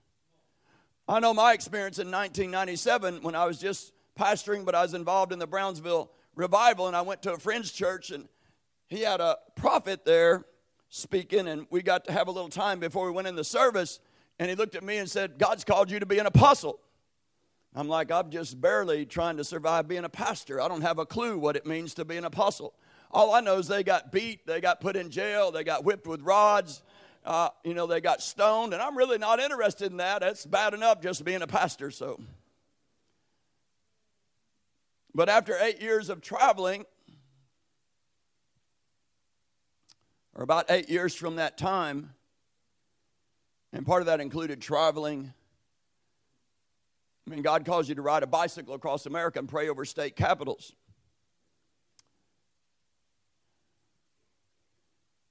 [1.09, 5.33] I know my experience in 1997 when I was just pastoring, but I was involved
[5.33, 8.29] in the Brownsville revival, and I went to a friend's church, and
[8.89, 10.45] he had a prophet there
[10.89, 14.01] speaking, and we got to have a little time before we went in the service,
[14.39, 16.81] and he looked at me and said, God's called you to be an apostle.
[17.75, 20.61] I'm like, I'm just barely trying to survive being a pastor.
[20.61, 22.75] I don't have a clue what it means to be an apostle.
[23.11, 26.07] All I know is they got beat, they got put in jail, they got whipped
[26.07, 26.83] with rods,
[27.25, 30.21] uh, you know, they got stoned, and I'm really not interested in that.
[30.21, 32.21] That's bad enough just being a pastor, so.
[35.15, 36.85] But after eight years of traveling,
[40.35, 42.15] or about eight years from that time,
[43.73, 45.33] and part of that included traveling.
[47.27, 50.17] I mean, God calls you to ride a bicycle across America and pray over state
[50.17, 50.73] capitals.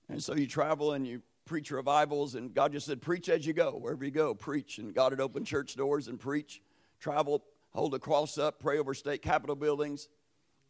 [0.10, 3.54] And so you travel and you preach revivals, and God just said, Preach as you
[3.54, 4.78] go, wherever you go, preach.
[4.78, 6.62] And God had opened church doors and preach,
[7.00, 10.08] travel, hold a cross up, pray over state capitol buildings.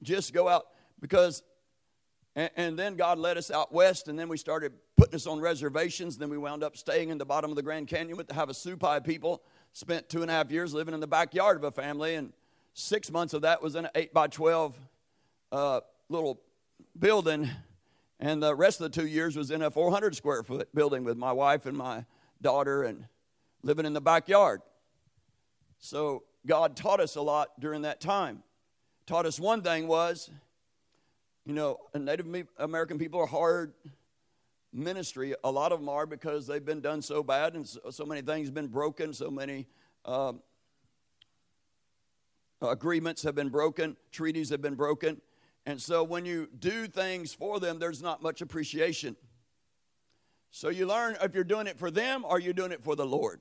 [0.01, 0.67] Just go out
[0.99, 1.43] because,
[2.35, 5.39] and, and then God led us out west, and then we started putting us on
[5.39, 6.17] reservations.
[6.17, 9.03] Then we wound up staying in the bottom of the Grand Canyon with the Havasupai
[9.03, 9.43] people.
[9.73, 12.33] Spent two and a half years living in the backyard of a family, and
[12.73, 14.77] six months of that was in an 8 by 12
[15.51, 16.41] uh, little
[16.97, 17.49] building
[18.21, 21.17] and the rest of the two years was in a 400 square foot building with
[21.17, 22.05] my wife and my
[22.39, 23.05] daughter and
[23.63, 24.61] living in the backyard.
[25.79, 28.43] So God taught us a lot during that time.
[29.07, 30.29] Taught us one thing was,
[31.45, 32.27] you know, Native
[32.59, 33.73] American people are hard
[34.73, 35.35] ministry.
[35.43, 38.21] A lot of them are because they've been done so bad and so, so many
[38.21, 39.67] things have been broken, so many
[40.05, 40.33] uh,
[42.61, 45.21] agreements have been broken, treaties have been broken.
[45.65, 49.15] And so when you do things for them, there's not much appreciation.
[50.51, 53.05] So you learn if you're doing it for them or you're doing it for the
[53.05, 53.39] Lord.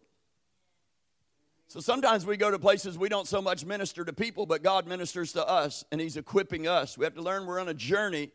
[1.66, 4.88] So sometimes we go to places we don't so much minister to people, but God
[4.88, 6.98] ministers to us and He's equipping us.
[6.98, 8.30] We have to learn we're on a journey,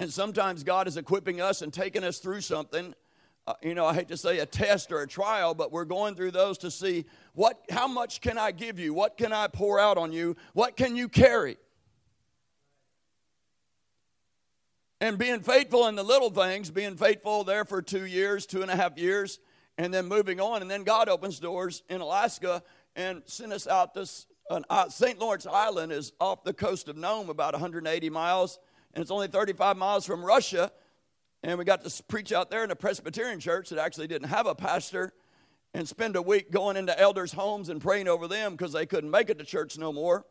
[0.00, 2.94] and sometimes God is equipping us and taking us through something.
[3.46, 6.14] Uh, you know, I hate to say a test or a trial, but we're going
[6.14, 8.94] through those to see what, how much can I give you?
[8.94, 10.36] What can I pour out on you?
[10.54, 11.58] What can you carry?
[15.02, 18.70] And being faithful in the little things, being faithful there for two years, two and
[18.70, 19.38] a half years,
[19.76, 20.62] and then moving on.
[20.62, 22.62] And then God opens doors in Alaska
[22.96, 24.26] and sent us out this.
[24.50, 25.18] Uh, St.
[25.18, 28.58] Lawrence Island is off the coast of Nome, about 180 miles,
[28.94, 30.70] and it's only 35 miles from Russia.
[31.42, 34.46] And we got to preach out there in a Presbyterian church that actually didn't have
[34.46, 35.12] a pastor
[35.72, 39.10] and spend a week going into elders' homes and praying over them because they couldn't
[39.10, 40.26] make it to church no more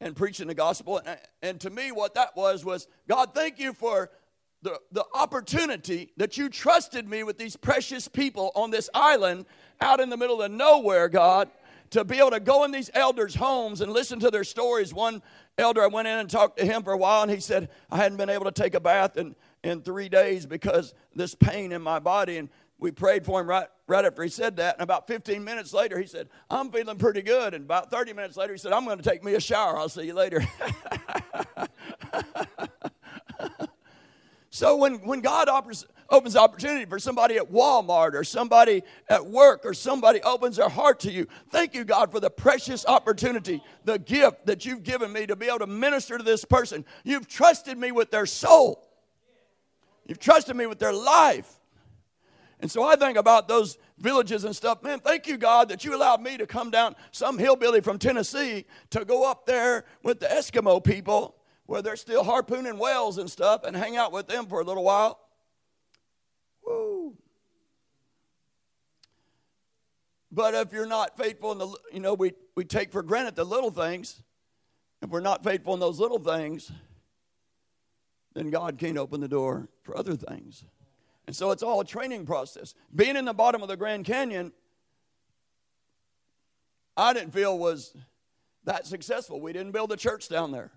[0.00, 1.00] and preaching the gospel.
[1.04, 4.10] And, and to me, what that was was God, thank you for
[4.62, 9.46] the, the opportunity that you trusted me with these precious people on this island
[9.80, 11.48] out in the middle of nowhere, God,
[11.90, 14.92] to be able to go in these elders' homes and listen to their stories.
[14.92, 15.22] One
[15.58, 17.96] elder, I went in and talked to him for a while, and he said, I
[17.96, 21.82] hadn't been able to take a bath in, in three days because this pain in
[21.82, 22.38] my body.
[22.38, 24.76] And we prayed for him right, right after he said that.
[24.76, 27.54] And about 15 minutes later, he said, I'm feeling pretty good.
[27.54, 29.76] And about 30 minutes later, he said, I'm going to take me a shower.
[29.76, 30.46] I'll see you later.
[34.58, 39.64] so when, when God offers, opens opportunity for somebody at Walmart or somebody at work
[39.64, 44.00] or somebody opens their heart to you, thank you, God, for the precious opportunity, the
[44.00, 46.84] gift that you've given me to be able to minister to this person.
[47.04, 48.84] You've trusted me with their soul.
[50.08, 51.60] You've trusted me with their life.
[52.58, 54.82] And so I think about those villages and stuff.
[54.82, 58.64] Man, thank you, God, that you allowed me to come down, some hillbilly from Tennessee,
[58.90, 61.36] to go up there with the Eskimo people
[61.68, 64.82] where they're still harpooning whales and stuff and hang out with them for a little
[64.82, 65.20] while.
[66.64, 67.14] Woo.
[70.32, 73.44] But if you're not faithful in the, you know, we, we take for granted the
[73.44, 74.22] little things.
[75.02, 76.72] If we're not faithful in those little things,
[78.32, 80.64] then God can't open the door for other things.
[81.26, 82.74] And so it's all a training process.
[82.94, 84.52] Being in the bottom of the Grand Canyon,
[86.96, 87.94] I didn't feel was
[88.64, 89.38] that successful.
[89.38, 90.72] We didn't build a church down there.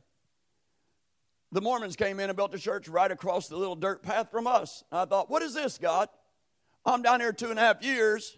[1.51, 4.47] The Mormons came in and built a church right across the little dirt path from
[4.47, 4.83] us.
[4.91, 6.07] And I thought, what is this, God?
[6.85, 8.37] I'm down here two and a half years,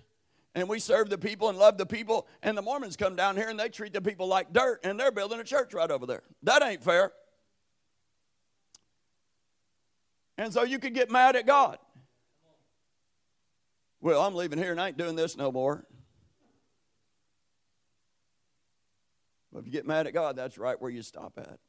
[0.56, 3.50] and we serve the people and love the people, and the Mormons come down here
[3.50, 6.24] and they treat the people like dirt, and they're building a church right over there.
[6.42, 7.12] That ain't fair.
[10.38, 11.78] And so you could get mad at God.
[14.02, 15.86] Well, I'm leaving here and I ain't doing this no more.
[19.54, 21.60] But if you get mad at God, that's right where you stop at.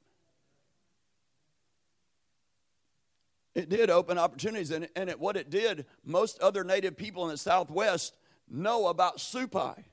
[3.54, 7.30] It did open opportunities, and, and it, what it did, most other native people in
[7.30, 8.16] the Southwest
[8.50, 9.84] know about Supai.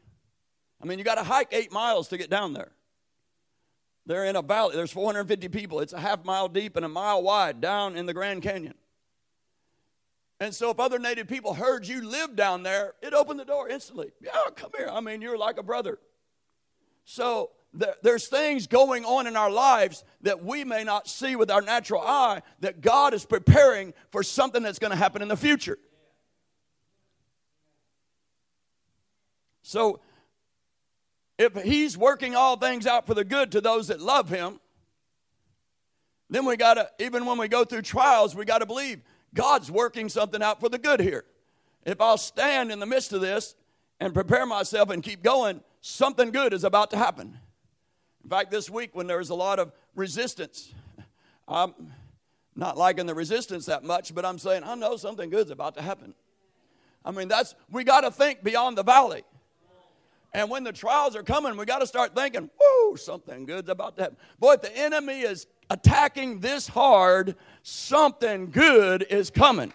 [0.81, 2.71] I mean, you got to hike eight miles to get down there.
[4.07, 4.75] They're in a valley.
[4.75, 5.79] There's 450 people.
[5.79, 8.73] It's a half mile deep and a mile wide down in the Grand Canyon.
[10.39, 13.69] And so, if other native people heard you live down there, it opened the door
[13.69, 14.11] instantly.
[14.19, 14.89] Yeah, come here.
[14.91, 15.99] I mean, you're like a brother.
[17.05, 21.61] So, there's things going on in our lives that we may not see with our
[21.61, 25.77] natural eye that God is preparing for something that's going to happen in the future.
[29.63, 30.01] So,
[31.37, 34.59] if He's working all things out for the good to those that love Him,
[36.29, 39.01] then we got to, even when we go through trials, we got to believe
[39.33, 41.23] God's working something out for the good here.
[41.85, 43.55] If I'll stand in the midst of this
[43.99, 47.39] and prepare myself and keep going, something good is about to happen.
[48.23, 50.73] In fact, this week when there was a lot of resistance,
[51.47, 51.73] I'm
[52.55, 55.81] not liking the resistance that much, but I'm saying, I know something good's about to
[55.81, 56.13] happen.
[57.03, 59.23] I mean, that's, we got to think beyond the valley.
[60.33, 63.97] And when the trials are coming, we got to start thinking, whoo, something good's about
[63.97, 64.17] to happen.
[64.39, 69.73] Boy, if the enemy is attacking this hard, something good is coming.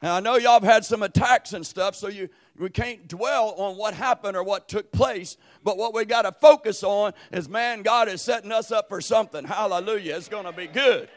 [0.00, 3.54] Now, I know y'all have had some attacks and stuff, so you, we can't dwell
[3.56, 5.36] on what happened or what took place.
[5.64, 9.00] But what we got to focus on is, man, God is setting us up for
[9.00, 9.44] something.
[9.44, 10.16] Hallelujah.
[10.16, 11.08] It's going to be good.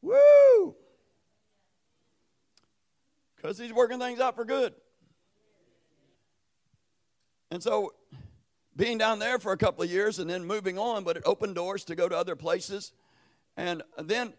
[0.00, 0.74] Woo!
[3.36, 4.74] Because He's working things out for good.
[7.50, 7.92] And so,
[8.74, 11.54] being down there for a couple of years and then moving on, but it opened
[11.54, 12.92] doors to go to other places.
[13.56, 14.32] And then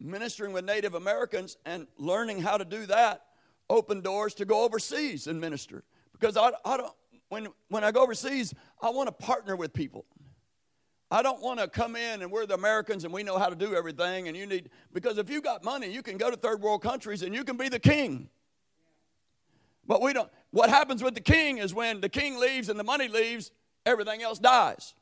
[0.00, 3.22] ministering with Native Americans and learning how to do that
[3.68, 5.84] opened doors to go overseas and minister.
[6.12, 6.92] Because I, I don't,
[7.28, 10.04] when, when I go overseas, I want to partner with people.
[11.10, 13.56] I don't want to come in and we're the Americans and we know how to
[13.56, 16.60] do everything and you need, because if you got money, you can go to third
[16.60, 18.28] world countries and you can be the king.
[19.86, 22.84] But we don't, what happens with the king is when the king leaves and the
[22.84, 23.52] money leaves,
[23.84, 24.94] everything else dies.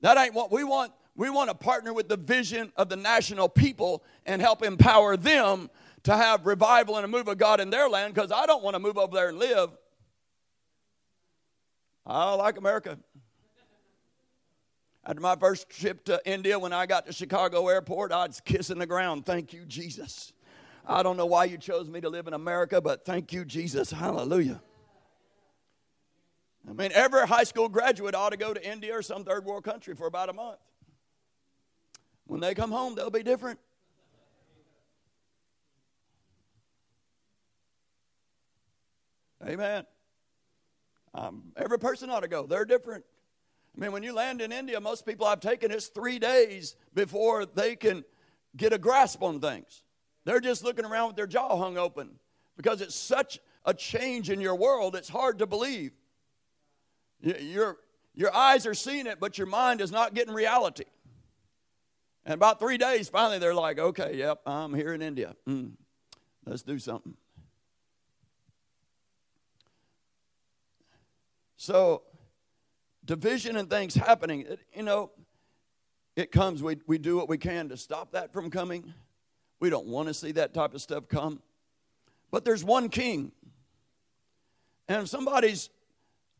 [0.00, 0.92] That ain't what we want.
[1.20, 5.68] We want to partner with the vision of the national people and help empower them
[6.04, 8.74] to have revival and a move of God in their land because I don't want
[8.74, 9.68] to move over there and live.
[12.06, 12.98] I like America.
[15.04, 18.78] After my first trip to India, when I got to Chicago airport, I was kissing
[18.78, 19.26] the ground.
[19.26, 20.32] Thank you, Jesus.
[20.86, 23.90] I don't know why you chose me to live in America, but thank you, Jesus.
[23.90, 24.62] Hallelujah.
[26.66, 29.64] I mean, every high school graduate ought to go to India or some third world
[29.64, 30.56] country for about a month.
[32.30, 33.58] When they come home, they'll be different.
[39.44, 39.84] Amen.
[41.12, 42.46] Um, every person ought to go.
[42.46, 43.04] They're different.
[43.76, 47.46] I mean, when you land in India, most people I've taken it's three days before
[47.46, 48.04] they can
[48.56, 49.82] get a grasp on things.
[50.24, 52.10] They're just looking around with their jaw hung open
[52.56, 55.90] because it's such a change in your world, it's hard to believe.
[57.22, 57.78] Your,
[58.14, 60.84] your eyes are seeing it, but your mind is not getting reality.
[62.30, 65.34] And about three days, finally, they're like, okay, yep, I'm here in India.
[65.48, 65.72] Mm,
[66.46, 67.14] let's do something.
[71.56, 72.02] So,
[73.04, 75.10] division and things happening, it, you know,
[76.14, 76.62] it comes.
[76.62, 78.94] We, we do what we can to stop that from coming.
[79.58, 81.42] We don't want to see that type of stuff come.
[82.30, 83.32] But there's one king.
[84.86, 85.68] And if somebody's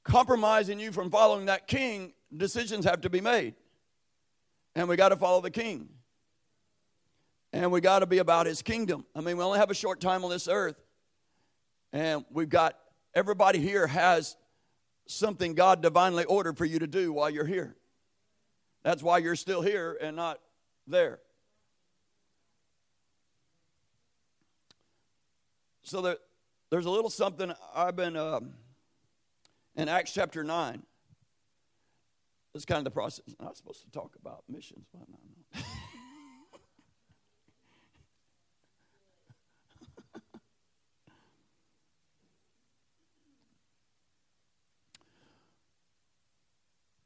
[0.04, 3.56] compromising you from following that king, decisions have to be made.
[4.80, 5.90] And we got to follow the king.
[7.52, 9.04] And we got to be about his kingdom.
[9.14, 10.82] I mean, we only have a short time on this earth.
[11.92, 12.78] And we've got
[13.14, 14.38] everybody here has
[15.06, 17.76] something God divinely ordered for you to do while you're here.
[18.82, 20.40] That's why you're still here and not
[20.86, 21.18] there.
[25.82, 26.16] So there,
[26.70, 28.54] there's a little something I've been um,
[29.76, 30.82] in Acts chapter 9.
[32.54, 33.24] It's kind of the process.
[33.38, 35.18] I'm not supposed to talk about missions, but no,
[35.54, 35.62] no.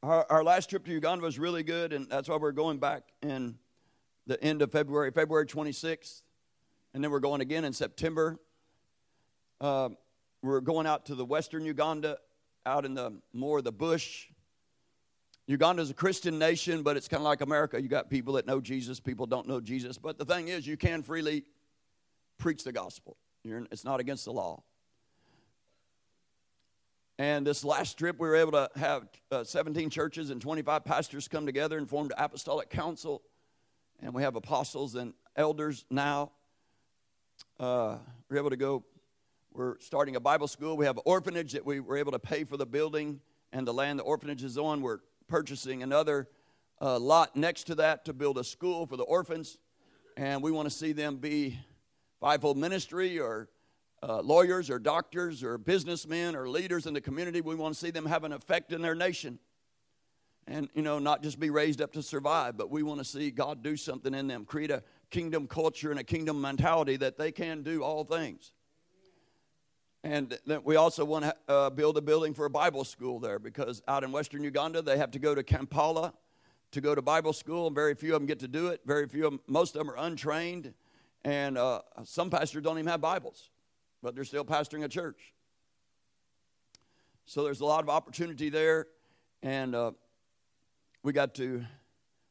[0.02, 3.02] our, our last trip to Uganda was really good, and that's why we're going back
[3.22, 3.58] in
[4.26, 6.22] the end of February, February 26th,
[6.94, 8.38] and then we're going again in September.
[9.60, 9.90] Uh,
[10.42, 12.16] we're going out to the western Uganda,
[12.64, 14.28] out in the more of the bush.
[15.46, 17.80] Uganda is a Christian nation, but it's kind of like America.
[17.80, 19.98] You got people that know Jesus, people don't know Jesus.
[19.98, 21.44] But the thing is, you can freely
[22.38, 23.16] preach the gospel.
[23.42, 24.62] You're, it's not against the law.
[27.18, 31.28] And this last trip, we were able to have uh, 17 churches and 25 pastors
[31.28, 33.22] come together and formed an apostolic council.
[34.02, 36.32] And we have apostles and elders now.
[37.60, 38.82] Uh, we're able to go,
[39.52, 40.76] we're starting a Bible school.
[40.76, 43.20] We have an orphanage that we were able to pay for the building
[43.52, 44.80] and the land the orphanage is on.
[44.80, 46.28] We're purchasing another
[46.80, 49.58] uh, lot next to that to build a school for the orphans.
[50.16, 51.58] And we want to see them be
[52.20, 53.48] fivefold ministry or
[54.02, 57.40] uh, lawyers or doctors or businessmen or leaders in the community.
[57.40, 59.38] We want to see them have an effect in their nation.
[60.46, 63.30] And, you know, not just be raised up to survive, but we want to see
[63.30, 67.32] God do something in them, create a kingdom culture and a kingdom mentality that they
[67.32, 68.52] can do all things.
[70.04, 73.82] And we also want to uh, build a building for a Bible school there because
[73.88, 76.14] out in western Uganda, they have to go to Kampala
[76.70, 78.82] to go to Bible school, and very few of them get to do it.
[78.84, 80.74] Very few of them, most of them are untrained,
[81.24, 83.50] and uh, some pastors don't even have Bibles
[84.04, 85.32] but they're still pastoring a church.
[87.24, 88.86] So there's a lot of opportunity there.
[89.42, 89.92] And uh,
[91.02, 91.64] we got to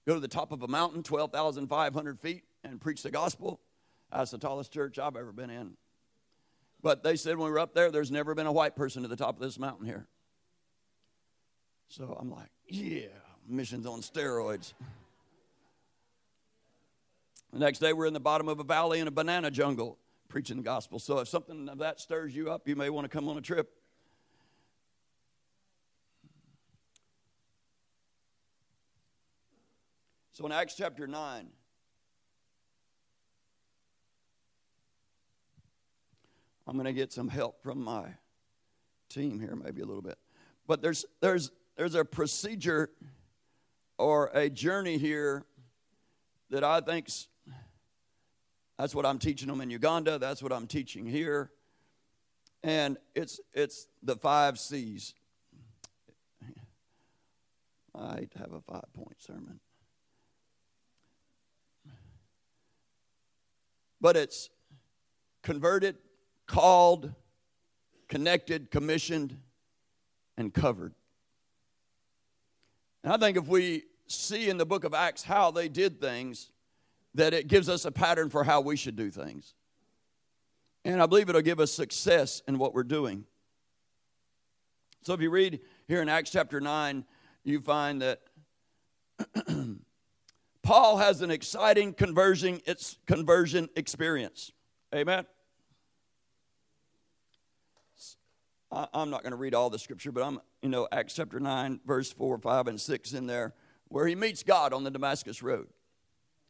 [0.07, 3.59] go to the top of a mountain, 12,500 feet, and preach the gospel.
[4.11, 5.76] That's the tallest church I've ever been in.
[6.84, 9.09] But they said when we were up there, there's never been a white person at
[9.09, 10.05] the top of this mountain here.
[11.88, 13.07] So I'm like, yeah,
[13.47, 14.73] missions on steroids.
[17.53, 20.57] The next day, we're in the bottom of a valley in a banana jungle preaching
[20.57, 20.99] the gospel.
[20.99, 23.41] So if something of that stirs you up, you may want to come on a
[23.41, 23.71] trip.
[30.34, 31.47] So in Acts chapter 9,
[36.68, 38.05] I'm going to get some help from my
[39.09, 40.18] team here, maybe a little bit.
[40.68, 42.89] But there's, there's, there's a procedure
[43.97, 45.45] or a journey here
[46.49, 47.28] that I think's
[48.78, 50.18] that's what I'm teaching them in Uganda.
[50.18, 51.51] That's what I'm teaching here.
[52.64, 55.14] And it's, it's the five C's.
[57.95, 59.59] I hate to have a five point sermon.
[64.01, 64.49] But it's
[65.43, 65.95] converted,
[66.47, 67.13] called,
[68.07, 69.37] connected, commissioned,
[70.37, 70.93] and covered.
[73.03, 76.51] And I think if we see in the book of Acts how they did things,
[77.15, 79.53] that it gives us a pattern for how we should do things.
[80.85, 83.25] And I believe it'll give us success in what we're doing.
[85.03, 87.05] So if you read here in Acts chapter 9,
[87.43, 88.21] you find that
[90.63, 94.51] Paul has an exciting conversion, it's conversion experience.
[94.95, 95.25] Amen.
[98.74, 101.82] I'm not going to read all the scripture, but I'm, you know, Acts chapter 9,
[101.86, 103.53] verse 4, 5, and 6 in there,
[103.89, 105.67] where he meets God on the Damascus Road.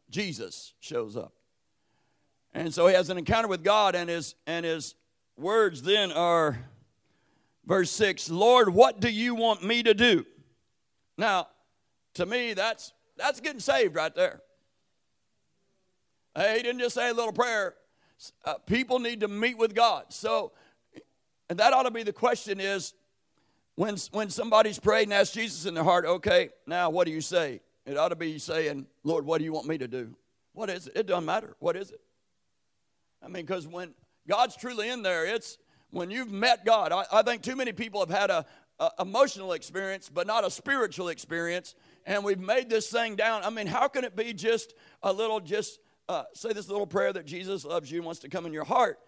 [0.09, 1.33] Jesus shows up.
[2.53, 4.95] And so he has an encounter with God, and his, and his
[5.37, 6.59] words then are
[7.65, 10.25] verse 6 Lord, what do you want me to do?
[11.17, 11.47] Now,
[12.15, 14.41] to me, that's, that's getting saved right there.
[16.35, 17.75] Hey, he didn't just say a little prayer.
[18.45, 20.05] Uh, people need to meet with God.
[20.09, 20.53] So,
[21.49, 22.93] and that ought to be the question is
[23.75, 27.21] when, when somebody's prayed and asked Jesus in their heart, okay, now what do you
[27.21, 27.61] say?
[27.85, 30.15] It ought to be saying, Lord, what do you want me to do?
[30.53, 30.93] What is it?
[30.95, 31.55] It doesn't matter.
[31.59, 31.99] What is it?
[33.21, 33.93] I mean, because when
[34.27, 35.57] God's truly in there, it's
[35.89, 36.91] when you've met God.
[36.91, 38.45] I, I think too many people have had a,
[38.79, 41.75] a, emotional experience, but not a spiritual experience,
[42.05, 43.43] and we've made this thing down.
[43.43, 45.79] I mean, how can it be just a little, just
[46.09, 48.65] uh, say this little prayer that Jesus loves you and wants to come in your
[48.65, 48.99] heart?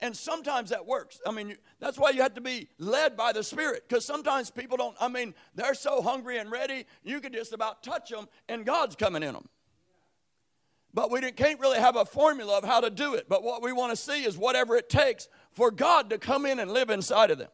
[0.00, 1.20] And sometimes that works.
[1.26, 3.84] I mean, that's why you have to be led by the Spirit.
[3.86, 7.82] Because sometimes people don't, I mean, they're so hungry and ready, you can just about
[7.82, 9.46] touch them and God's coming in them.
[10.94, 13.28] But we can't really have a formula of how to do it.
[13.28, 16.60] But what we want to see is whatever it takes for God to come in
[16.60, 17.50] and live inside of them.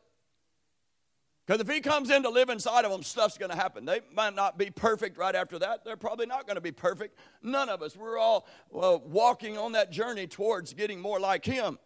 [1.47, 3.85] Because if He comes in to live inside of them, stuff's going to happen.
[3.87, 5.85] They might not be perfect right after that.
[5.85, 7.19] They're probably not going to be perfect.
[7.43, 7.97] None of us.
[7.97, 11.79] We're all well, walking on that journey towards getting more like Him.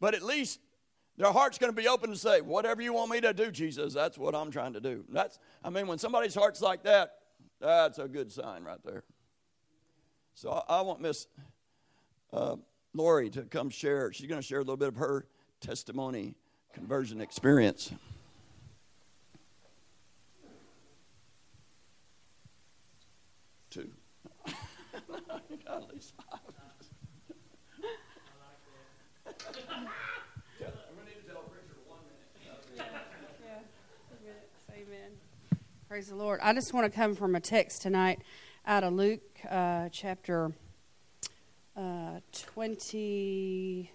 [0.00, 0.60] But at least
[1.16, 3.94] their heart's going to be open to say, whatever you want me to do, Jesus,
[3.94, 5.04] that's what I'm trying to do.
[5.08, 7.18] That's, I mean, when somebody's heart's like that,
[7.60, 9.04] that's a good sign right there.
[10.34, 11.28] So I, I want Miss
[12.32, 12.56] uh,
[12.94, 14.12] Lori to come share.
[14.12, 15.26] She's going to share a little bit of her
[15.60, 16.34] testimony,
[16.72, 17.92] conversion experience.
[23.70, 23.90] Two.
[24.46, 26.14] at least
[35.86, 36.40] Praise the Lord.
[36.42, 38.22] I just want to come from a text tonight
[38.66, 39.20] out of Luke
[39.50, 40.50] uh, chapter
[41.76, 43.88] uh, 22.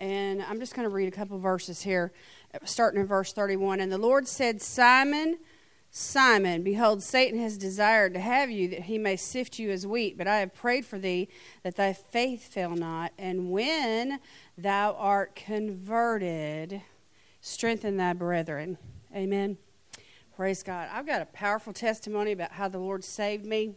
[0.00, 2.14] And I'm just going to read a couple verses here,
[2.64, 3.80] starting in verse 31.
[3.80, 5.36] And the Lord said, Simon,
[5.98, 10.18] Simon, behold, Satan has desired to have you that he may sift you as wheat,
[10.18, 11.26] but I have prayed for thee
[11.62, 13.14] that thy faith fail not.
[13.16, 14.20] And when
[14.58, 16.82] thou art converted,
[17.40, 18.76] strengthen thy brethren.
[19.14, 19.56] Amen.
[20.36, 20.90] Praise God.
[20.92, 23.72] I've got a powerful testimony about how the Lord saved me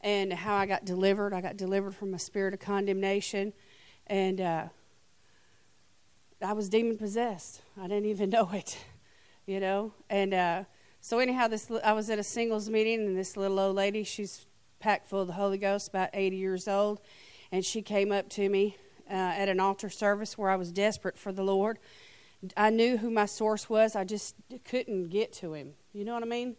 [0.00, 1.32] and how I got delivered.
[1.32, 3.52] I got delivered from a spirit of condemnation,
[4.08, 4.64] and uh,
[6.44, 7.62] I was demon possessed.
[7.80, 8.78] I didn't even know it
[9.46, 9.92] you know.
[10.08, 10.64] And uh,
[11.04, 14.46] so anyhow, this I was at a singles meeting, and this little old lady, she's
[14.78, 17.00] packed full of the Holy Ghost, about 80 years old,
[17.50, 18.76] and she came up to me
[19.10, 21.80] uh, at an altar service where I was desperate for the Lord.
[22.56, 23.96] I knew who my source was.
[23.96, 25.74] I just couldn't get to him.
[25.92, 26.54] You know what I mean?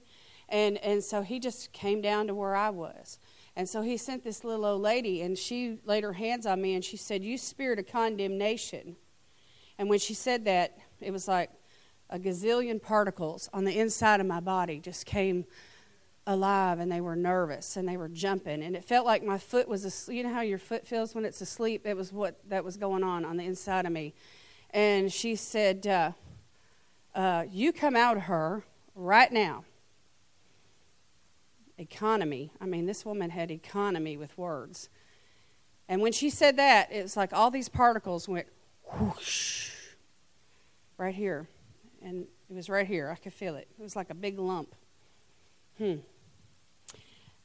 [0.49, 3.19] And and so he just came down to where I was.
[3.55, 6.75] And so he sent this little old lady, and she laid her hands on me,
[6.75, 8.97] and she said, "You spirit of condemnation."
[9.77, 11.49] And when she said that, it was like
[12.13, 15.45] a gazillion particles on the inside of my body just came
[16.27, 19.67] alive and they were nervous and they were jumping and it felt like my foot
[19.67, 20.17] was asleep.
[20.17, 21.87] you know how your foot feels when it's asleep?
[21.87, 24.13] It was what that was going on on the inside of me.
[24.69, 26.11] And she said uh,
[27.15, 29.65] uh, you come out of her right now.
[31.79, 32.51] Economy.
[32.61, 34.87] I mean this woman had economy with words.
[35.89, 38.45] And when she said that it was like all these particles went
[38.85, 39.71] whoosh
[40.99, 41.47] right here
[42.03, 43.09] and it was right here.
[43.09, 43.67] I could feel it.
[43.79, 44.75] It was like a big lump.
[45.77, 45.95] Hmm.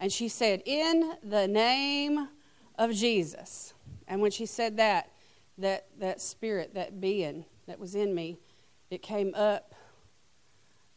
[0.01, 2.29] And she said, In the name
[2.77, 3.75] of Jesus.
[4.07, 5.13] And when she said that,
[5.59, 8.39] that, that spirit, that being that was in me,
[8.91, 9.75] it came up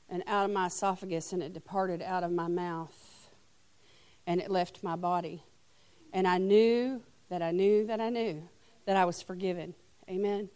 [0.09, 3.29] and out of my esophagus and it departed out of my mouth
[4.27, 5.43] and it left my body.
[6.13, 8.47] And I knew that I knew that I knew
[8.85, 9.73] that I was forgiven.
[10.09, 10.49] Amen.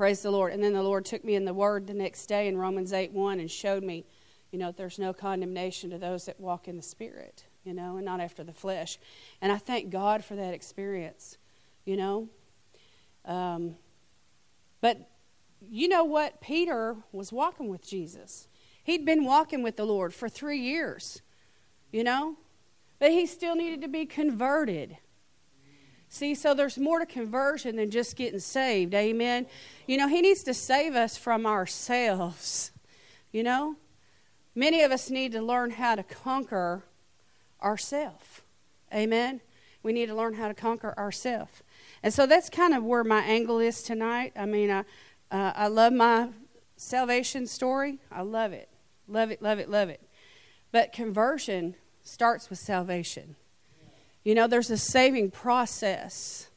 [0.00, 0.54] Praise the Lord.
[0.54, 3.12] And then the Lord took me in the Word the next day in Romans 8
[3.12, 4.06] 1 and showed me,
[4.50, 8.06] you know, there's no condemnation to those that walk in the Spirit, you know, and
[8.06, 8.98] not after the flesh.
[9.42, 11.36] And I thank God for that experience,
[11.84, 12.30] you know.
[13.26, 13.76] Um,
[14.80, 15.10] but
[15.60, 16.40] you know what?
[16.40, 18.48] Peter was walking with Jesus.
[18.82, 21.20] He'd been walking with the Lord for three years,
[21.92, 22.36] you know,
[22.98, 24.96] but he still needed to be converted.
[26.12, 28.92] See, so there's more to conversion than just getting saved.
[28.94, 29.46] Amen.
[29.86, 32.72] You know, He needs to save us from ourselves.
[33.30, 33.76] You know,
[34.56, 36.82] many of us need to learn how to conquer
[37.62, 38.42] ourselves.
[38.92, 39.40] Amen.
[39.84, 41.62] We need to learn how to conquer ourselves.
[42.02, 44.32] And so that's kind of where my angle is tonight.
[44.36, 44.80] I mean, I,
[45.30, 46.30] uh, I love my
[46.76, 48.00] salvation story.
[48.10, 48.68] I love it.
[49.06, 50.02] Love it, love it, love it.
[50.72, 53.36] But conversion starts with salvation.
[54.22, 56.48] You know, there's a saving process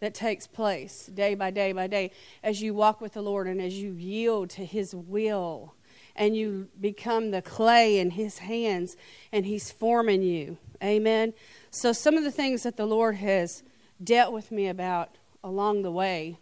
[0.00, 2.12] that takes place day by day by day
[2.42, 5.74] as you walk with the Lord and as you yield to His will
[6.14, 8.96] and you become the clay in His hands
[9.32, 10.58] and He's forming you.
[10.82, 11.34] Amen.
[11.70, 13.64] So, some of the things that the Lord has
[14.02, 16.38] dealt with me about along the way,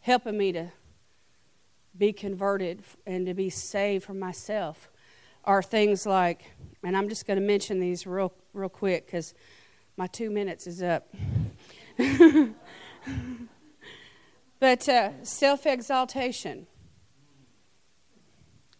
[0.00, 0.68] helping me to
[1.98, 4.88] be converted and to be saved from myself,
[5.44, 6.52] are things like,
[6.84, 9.34] and I'm just going to mention these real, real quick because
[9.96, 11.14] my two minutes is up.
[14.60, 16.66] but uh, self exaltation.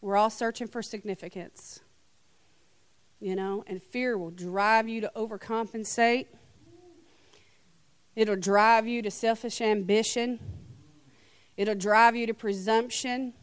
[0.00, 1.80] We're all searching for significance,
[3.20, 6.26] you know, and fear will drive you to overcompensate.
[8.16, 10.40] It'll drive you to selfish ambition.
[11.56, 13.34] It'll drive you to presumption.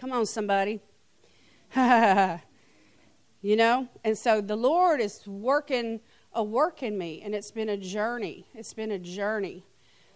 [0.00, 0.80] Come on, somebody.
[1.76, 3.88] you know?
[4.02, 6.00] And so the Lord is working
[6.36, 8.46] a work in me, and it's been a journey.
[8.54, 9.64] It's been a journey.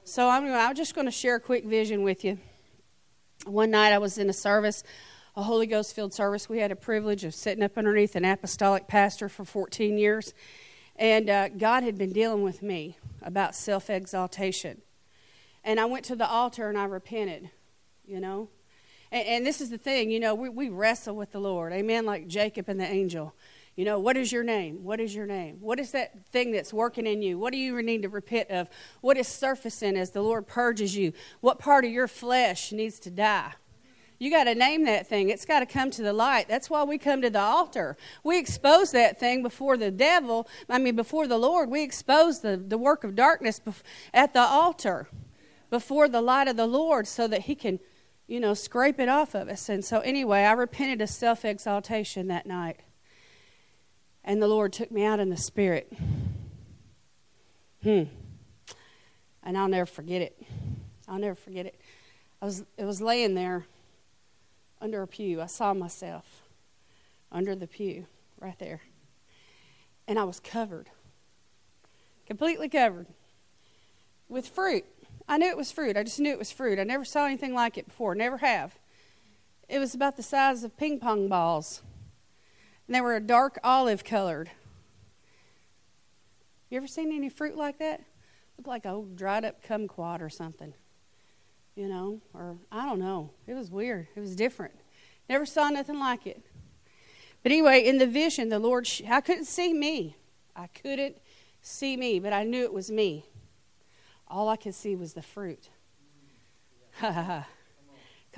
[0.05, 2.39] So I'm, I'm just going to share a quick vision with you.
[3.47, 4.85] One night I was in a service,
[5.35, 6.47] a Holy Ghost filled service.
[6.47, 10.35] We had a privilege of sitting up underneath an apostolic pastor for 14 years.
[10.95, 14.83] And uh, God had been dealing with me about self exaltation.
[15.65, 17.49] And I went to the altar and I repented,
[18.05, 18.51] you know.
[19.11, 21.73] And, and this is the thing, you know, we, we wrestle with the Lord.
[21.73, 22.05] Amen.
[22.05, 23.35] Like Jacob and the angel.
[23.81, 24.85] You know, what is your name?
[24.85, 25.57] What is your name?
[25.59, 27.39] What is that thing that's working in you?
[27.39, 28.69] What do you need to repent of?
[29.01, 31.15] What is surfacing as the Lord purges you?
[31.41, 33.55] What part of your flesh needs to die?
[34.19, 35.31] You got to name that thing.
[35.31, 36.47] It's got to come to the light.
[36.47, 37.97] That's why we come to the altar.
[38.23, 41.71] We expose that thing before the devil, I mean, before the Lord.
[41.71, 43.63] We expose the, the work of darkness
[44.13, 45.09] at the altar
[45.71, 47.81] before the light of the Lord so that He can,
[48.27, 49.71] you know, scrape it off of us.
[49.71, 52.81] And so, anyway, I repented of self exaltation that night.
[54.25, 55.93] And the Lord took me out in the spirit.
[57.83, 58.05] Hmm.
[59.43, 60.43] And I'll never forget it.
[61.09, 61.81] I'll never forget it.
[62.43, 63.67] I was, it was laying there
[64.81, 65.41] under a pew.
[65.41, 66.49] I saw myself
[67.33, 68.07] under the pew
[68.39, 68.83] right there.
[70.07, 70.91] And I was covered,
[72.27, 73.07] completely covered
[74.29, 74.85] with fruit.
[75.29, 75.97] I knew it was fruit.
[75.97, 76.79] I just knew it was fruit.
[76.79, 78.79] I never saw anything like it before, never have.
[79.69, 81.83] It was about the size of ping pong balls.
[82.91, 84.51] And they were a dark olive colored.
[86.71, 88.03] You ever seen any fruit like that?
[88.59, 90.75] Looked like a old dried up kumquat or something
[91.81, 93.31] you know, or I don't know.
[93.47, 94.09] It was weird.
[94.15, 94.75] It was different.
[95.31, 96.43] Never saw nothing like it.
[97.43, 100.17] But anyway, in the vision, the Lord, I couldn't see me.
[100.55, 101.17] I couldn't
[101.63, 103.25] see me, but I knew it was me.
[104.29, 105.71] All I could see was the fruit.
[107.01, 107.47] Come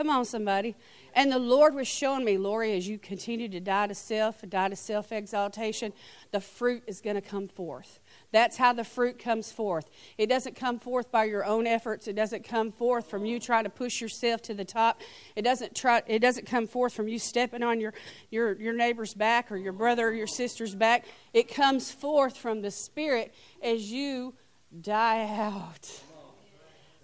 [0.09, 0.77] on, somebody.
[1.15, 4.69] And the Lord was showing me, Lori, as you continue to die to self, die
[4.69, 5.93] to self exaltation,
[6.31, 8.01] the fruit is going to come forth.
[8.31, 9.91] That's how the fruit comes forth.
[10.17, 12.09] It doesn't come forth by your own efforts.
[12.09, 15.03] It doesn't come forth from you trying to push yourself to the top.
[15.37, 17.93] It doesn't try it doesn't come forth from you stepping on your
[18.31, 21.05] your, your neighbor's back or your brother or your sister's back.
[21.35, 24.35] It comes forth from the Spirit as you
[24.81, 25.91] die out.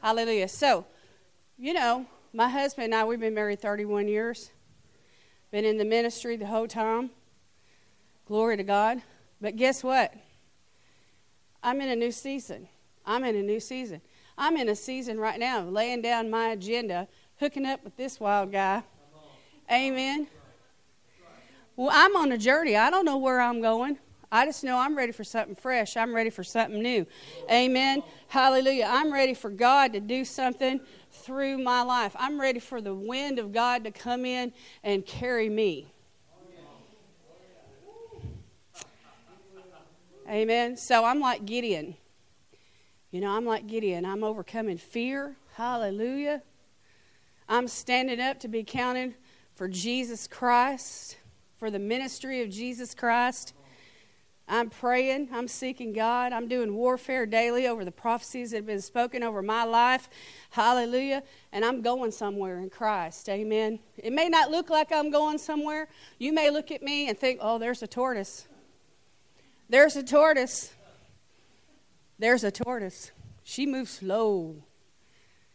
[0.00, 0.48] Hallelujah.
[0.48, 0.86] So,
[1.58, 4.50] you know, my husband and I, we've been married 31 years,
[5.50, 7.10] been in the ministry the whole time.
[8.26, 9.02] Glory to God.
[9.40, 10.12] But guess what?
[11.62, 12.68] I'm in a new season.
[13.06, 14.02] I'm in a new season.
[14.36, 17.08] I'm in a season right now, laying down my agenda,
[17.40, 18.82] hooking up with this wild guy.
[19.72, 20.28] Amen.
[21.76, 22.76] Well, I'm on a journey.
[22.76, 23.98] I don't know where I'm going.
[24.30, 25.96] I just know I'm ready for something fresh.
[25.96, 27.06] I'm ready for something new.
[27.50, 28.02] Amen.
[28.28, 28.86] Hallelujah.
[28.88, 32.14] I'm ready for God to do something through my life.
[32.18, 34.52] I'm ready for the wind of God to come in
[34.84, 35.92] and carry me.
[40.28, 40.76] Amen.
[40.76, 41.96] So I'm like Gideon.
[43.10, 44.04] You know, I'm like Gideon.
[44.04, 45.36] I'm overcoming fear.
[45.54, 46.42] Hallelujah.
[47.48, 49.14] I'm standing up to be counted
[49.54, 51.16] for Jesus Christ,
[51.56, 53.54] for the ministry of Jesus Christ.
[54.48, 55.28] I'm praying.
[55.32, 56.32] I'm seeking God.
[56.32, 60.08] I'm doing warfare daily over the prophecies that have been spoken over my life.
[60.50, 61.22] Hallelujah.
[61.52, 63.28] And I'm going somewhere in Christ.
[63.28, 63.78] Amen.
[63.98, 65.88] It may not look like I'm going somewhere.
[66.18, 68.48] You may look at me and think, oh, there's a tortoise.
[69.68, 70.72] There's a tortoise.
[72.18, 73.10] There's a tortoise.
[73.44, 74.56] She moves slow.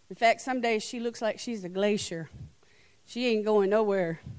[0.09, 2.29] In fact, some days she looks like she's a glacier.
[3.05, 4.21] She ain't going nowhere.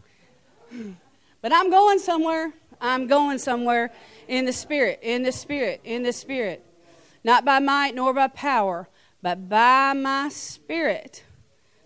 [1.45, 2.55] But I'm going somewhere.
[2.81, 3.91] I'm going somewhere
[4.29, 6.65] in the spirit, in the spirit, in the spirit.
[7.23, 8.89] Not by might nor by power,
[9.23, 11.25] but by my spirit,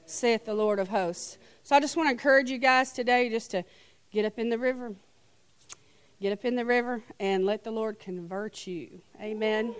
[0.07, 1.39] saith the Lord of hosts.
[1.63, 3.65] So I just want to encourage you guys today just to
[4.11, 4.95] get up in the river.
[6.21, 9.03] Get up in the river and let the Lord convert you.
[9.21, 9.75] Amen.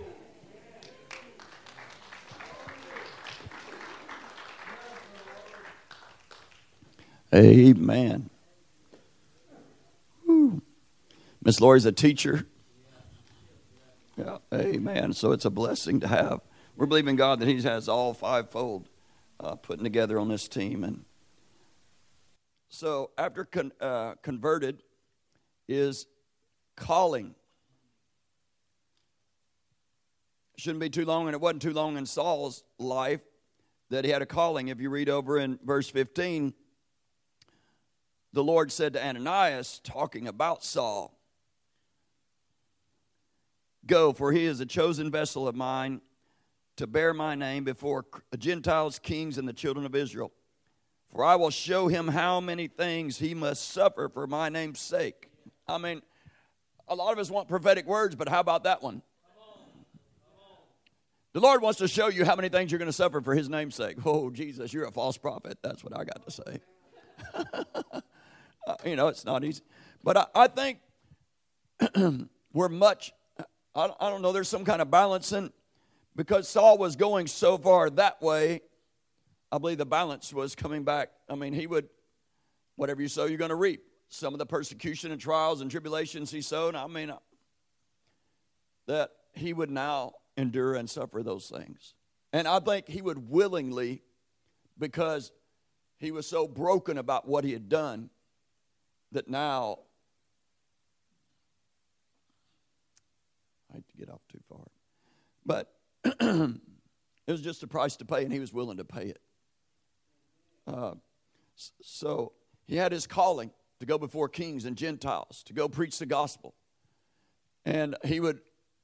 [7.33, 8.29] Amen.
[11.43, 12.45] Miss Lori's a teacher.
[14.17, 15.13] Yeah, amen.
[15.13, 16.41] So it's a blessing to have
[16.79, 18.87] we're believing God that He has all fivefold
[19.37, 20.85] uh, putting together on this team.
[20.85, 21.03] And
[22.69, 24.81] so after con- uh, converted
[25.67, 26.07] is
[26.77, 27.35] calling.
[30.55, 33.21] Shouldn't be too long, and it wasn't too long in Saul's life
[33.89, 34.69] that he had a calling.
[34.69, 36.53] If you read over in verse 15,
[38.31, 41.18] the Lord said to Ananias, talking about Saul,
[43.85, 46.01] Go, for he is a chosen vessel of mine
[46.77, 48.05] to bear my name before
[48.37, 50.31] Gentiles, kings, and the children of Israel.
[51.07, 55.29] For I will show him how many things he must suffer for my name's sake.
[55.67, 56.01] I mean,
[56.87, 59.01] a lot of us want prophetic words, but how about that one?
[61.33, 63.49] The Lord wants to show you how many things you're going to suffer for his
[63.49, 63.97] name's sake.
[64.05, 65.59] Oh, Jesus, you're a false prophet.
[65.61, 66.59] That's what I got to say.
[68.67, 69.61] uh, you know, it's not easy.
[70.03, 70.79] But I, I think
[72.53, 73.13] we're much,
[73.75, 75.51] I, I don't know, there's some kind of balancing
[76.15, 78.61] because Saul was going so far that way.
[79.51, 81.09] I believe the balance was coming back.
[81.29, 81.89] I mean, he would,
[82.75, 83.83] whatever you sow, you're going to reap.
[84.09, 87.13] Some of the persecution and trials and tribulations he sowed, I mean,
[88.87, 91.93] that he would now endure and suffer those things.
[92.33, 94.01] And I think he would willingly,
[94.77, 95.31] because
[95.97, 98.09] he was so broken about what he had done,
[99.11, 99.79] that now
[103.71, 104.65] I hate to get off too far.
[105.49, 105.73] But
[106.03, 106.61] it
[107.27, 109.19] was just a price to pay, and he was willing to pay it.
[110.67, 110.93] Uh,
[111.81, 112.33] so
[112.67, 116.53] he had his calling to go before kings and Gentiles, to go preach the gospel.
[117.65, 118.41] And he would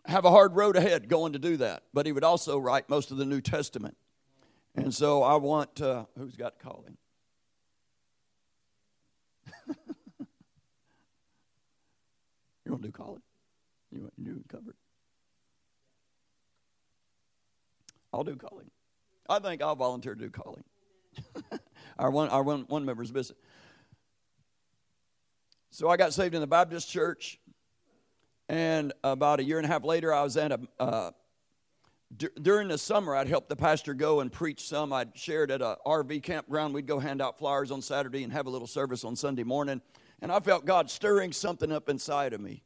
[0.07, 3.11] have a hard road ahead going to do that, but he would also write most
[3.11, 3.95] of the New Testament.
[4.73, 6.97] And so I want, uh, who's got calling?
[12.65, 13.21] you want to do calling?
[13.91, 14.75] You want you do covered?
[18.15, 18.71] I'll do calling.
[19.27, 20.63] I think I'll volunteer to do calling.
[21.99, 23.35] our one, our one, one member's visit.
[25.71, 27.39] So I got saved in the Baptist church
[28.47, 31.11] and about a year and a half later, I was at a, uh,
[32.15, 34.93] d- during the summer, I'd help the pastor go and preach some.
[34.93, 36.73] I'd shared at a RV campground.
[36.73, 39.81] We'd go hand out flyers on Saturday and have a little service on Sunday morning.
[40.21, 42.63] And I felt God stirring something up inside of me.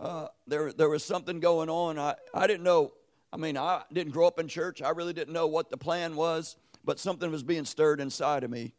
[0.00, 1.98] Uh, there, there was something going on.
[1.98, 2.94] I, I didn't know.
[3.34, 4.80] I mean, I didn't grow up in church.
[4.80, 6.54] I really didn't know what the plan was,
[6.84, 8.74] but something was being stirred inside of me.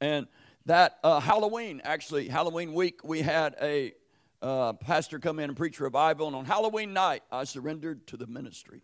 [0.00, 0.26] And
[0.64, 3.92] that uh, Halloween, actually, Halloween week, we had a
[4.40, 8.26] uh, pastor come in and preach revival, and on Halloween night, I surrendered to the
[8.26, 8.80] ministry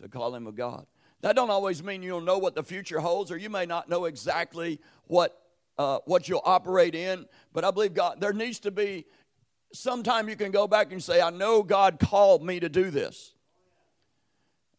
[0.00, 0.86] to call him a God.
[1.22, 4.04] That don't always mean you'll know what the future holds, or you may not know
[4.04, 5.36] exactly what
[5.78, 7.26] uh, what you'll operate in.
[7.52, 8.20] But I believe God.
[8.20, 9.04] There needs to be
[9.72, 13.34] sometime you can go back and say, "I know God called me to do this."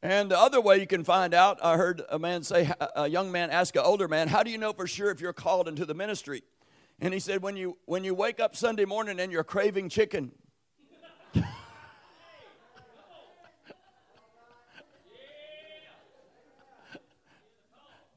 [0.01, 3.31] And the other way you can find out, I heard a man say, a young
[3.31, 5.85] man ask an older man, "How do you know for sure if you're called into
[5.85, 6.43] the ministry?"
[7.01, 10.33] And he said, when you, when you wake up Sunday morning and you're craving chicken,
[11.35, 11.43] I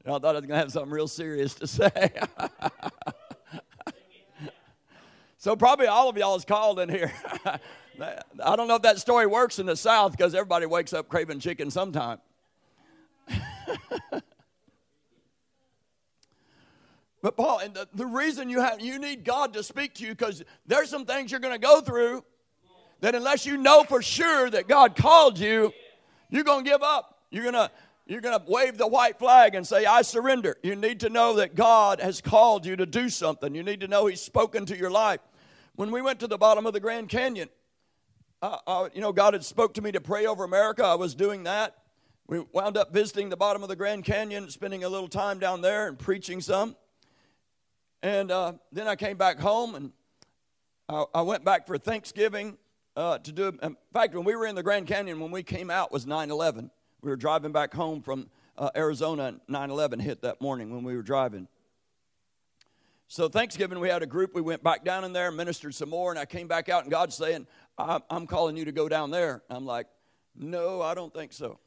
[0.05, 1.89] thought I was going to have something real serious to say.
[5.37, 7.13] so probably all of y'all is called in here.
[8.01, 11.39] I don't know if that story works in the South because everybody wakes up craving
[11.39, 12.19] chicken sometime.
[17.23, 20.09] But Paul, and the, the reason you have you need God to speak to you
[20.09, 22.21] because there's some things you're going to go through
[22.99, 25.71] that unless you know for sure that God called you,
[26.29, 27.21] you're going to give up.
[27.31, 27.71] You're going to
[28.05, 30.57] you're going to wave the white flag and say, I surrender.
[30.61, 33.55] You need to know that God has called you to do something.
[33.55, 35.21] You need to know He's spoken to your life.
[35.75, 37.47] When we went to the bottom of the Grand Canyon,
[38.93, 40.83] you know, God had spoke to me to pray over America.
[40.83, 41.77] I was doing that.
[42.27, 45.61] We wound up visiting the bottom of the Grand Canyon, spending a little time down
[45.61, 46.75] there and preaching some.
[48.01, 49.91] And uh, then I came back home and
[50.89, 52.57] I, I went back for Thanksgiving
[52.95, 53.57] uh, to do.
[53.61, 56.29] In fact, when we were in the Grand Canyon, when we came out was 9
[56.29, 56.69] 11.
[57.01, 60.83] We were driving back home from uh, Arizona, and 9 11 hit that morning when
[60.83, 61.47] we were driving.
[63.07, 64.33] So, Thanksgiving, we had a group.
[64.33, 66.91] We went back down in there, ministered some more, and I came back out, and
[66.91, 67.45] God's saying,
[67.77, 69.43] I'm calling you to go down there.
[69.49, 69.87] I'm like,
[70.35, 71.59] no, I don't think so.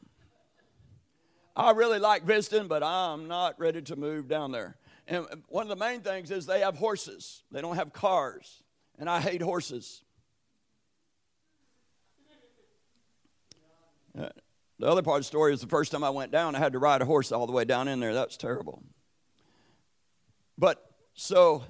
[1.57, 4.77] I really like visiting, but I'm not ready to move down there.
[5.09, 8.63] And one of the main things is they have horses, they don't have cars.
[8.99, 10.03] And I hate horses.
[14.19, 14.31] Uh,
[14.79, 16.73] the other part of the story is the first time I went down, I had
[16.73, 18.15] to ride a horse all the way down in there.
[18.15, 18.83] That's terrible.
[20.57, 20.83] But
[21.15, 21.65] so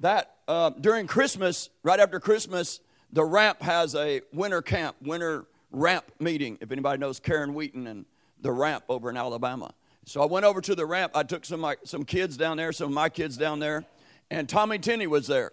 [0.00, 2.80] that uh, during Christmas, right after Christmas,
[3.16, 8.04] the ramp has a winter camp, winter ramp meeting, if anybody knows Karen Wheaton and
[8.42, 9.72] the ramp over in Alabama.
[10.04, 11.12] So I went over to the ramp.
[11.14, 13.86] I took some my, some kids down there, some of my kids down there,
[14.30, 15.52] and Tommy Tenney was there.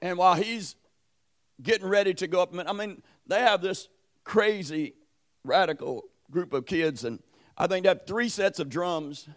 [0.00, 0.76] And while he's
[1.60, 3.88] getting ready to go up, I mean, they have this
[4.22, 4.94] crazy,
[5.42, 7.20] radical group of kids, and
[7.58, 9.28] I think they have three sets of drums.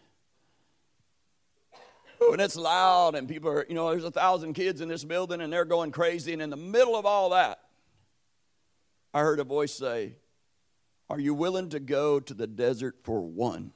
[2.20, 5.42] And it's loud, and people are, you know, there's a thousand kids in this building,
[5.42, 6.34] and they're going crazy.
[6.34, 7.60] And in the middle of all that,
[9.14, 10.16] I heard a voice say,
[11.10, 13.72] Are you willing to go to the desert for one?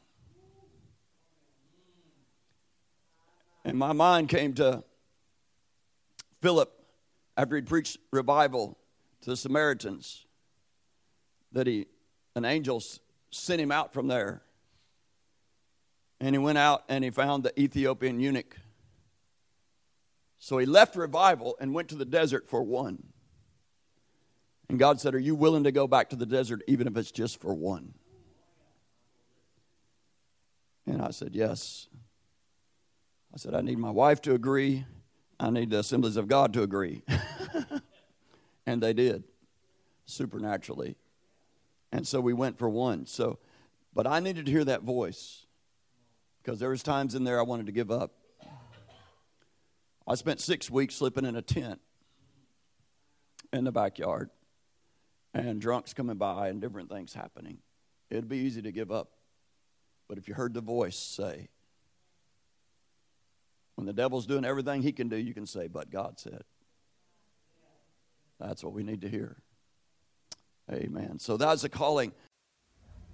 [3.63, 4.83] And my mind came to
[6.41, 6.71] Philip
[7.37, 8.77] after he'd preached revival
[9.21, 10.25] to the Samaritans
[11.51, 11.87] that he
[12.35, 12.81] an angel
[13.29, 14.41] sent him out from there.
[16.21, 18.55] And he went out and he found the Ethiopian eunuch.
[20.37, 23.07] So he left revival and went to the desert for one.
[24.69, 27.11] And God said, Are you willing to go back to the desert even if it's
[27.11, 27.95] just for one?
[30.85, 31.87] And I said, Yes.
[33.33, 34.85] I said, I need my wife to agree.
[35.39, 37.01] I need the assemblies of God to agree.
[38.67, 39.23] and they did,
[40.05, 40.97] supernaturally.
[41.91, 43.07] And so we went for one.
[43.07, 43.39] So,
[43.93, 45.40] but I needed to hear that voice
[46.43, 48.11] because there was times in there I wanted to give up.
[50.07, 51.79] I spent six weeks sleeping in a tent
[53.53, 54.29] in the backyard
[55.33, 57.59] and drunks coming by and different things happening.
[58.09, 59.09] It'd be easy to give up.
[60.07, 61.47] But if you heard the voice say,
[63.75, 66.43] when the devil's doing everything he can do, you can say, But God said.
[68.39, 69.37] That's what we need to hear.
[70.71, 71.19] Amen.
[71.19, 72.11] So that's a calling.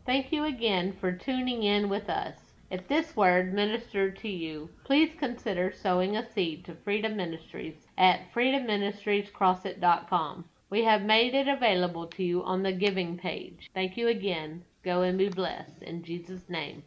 [0.05, 2.46] Thank you again for tuning in with us.
[2.70, 8.30] If this word ministered to you, please consider sowing a seed to Freedom Ministries at
[8.34, 10.43] freedomministriescrossit.com.
[10.70, 13.70] We have made it available to you on the giving page.
[13.74, 14.65] Thank you again.
[14.84, 15.82] Go and be blessed.
[15.82, 16.84] In Jesus' name.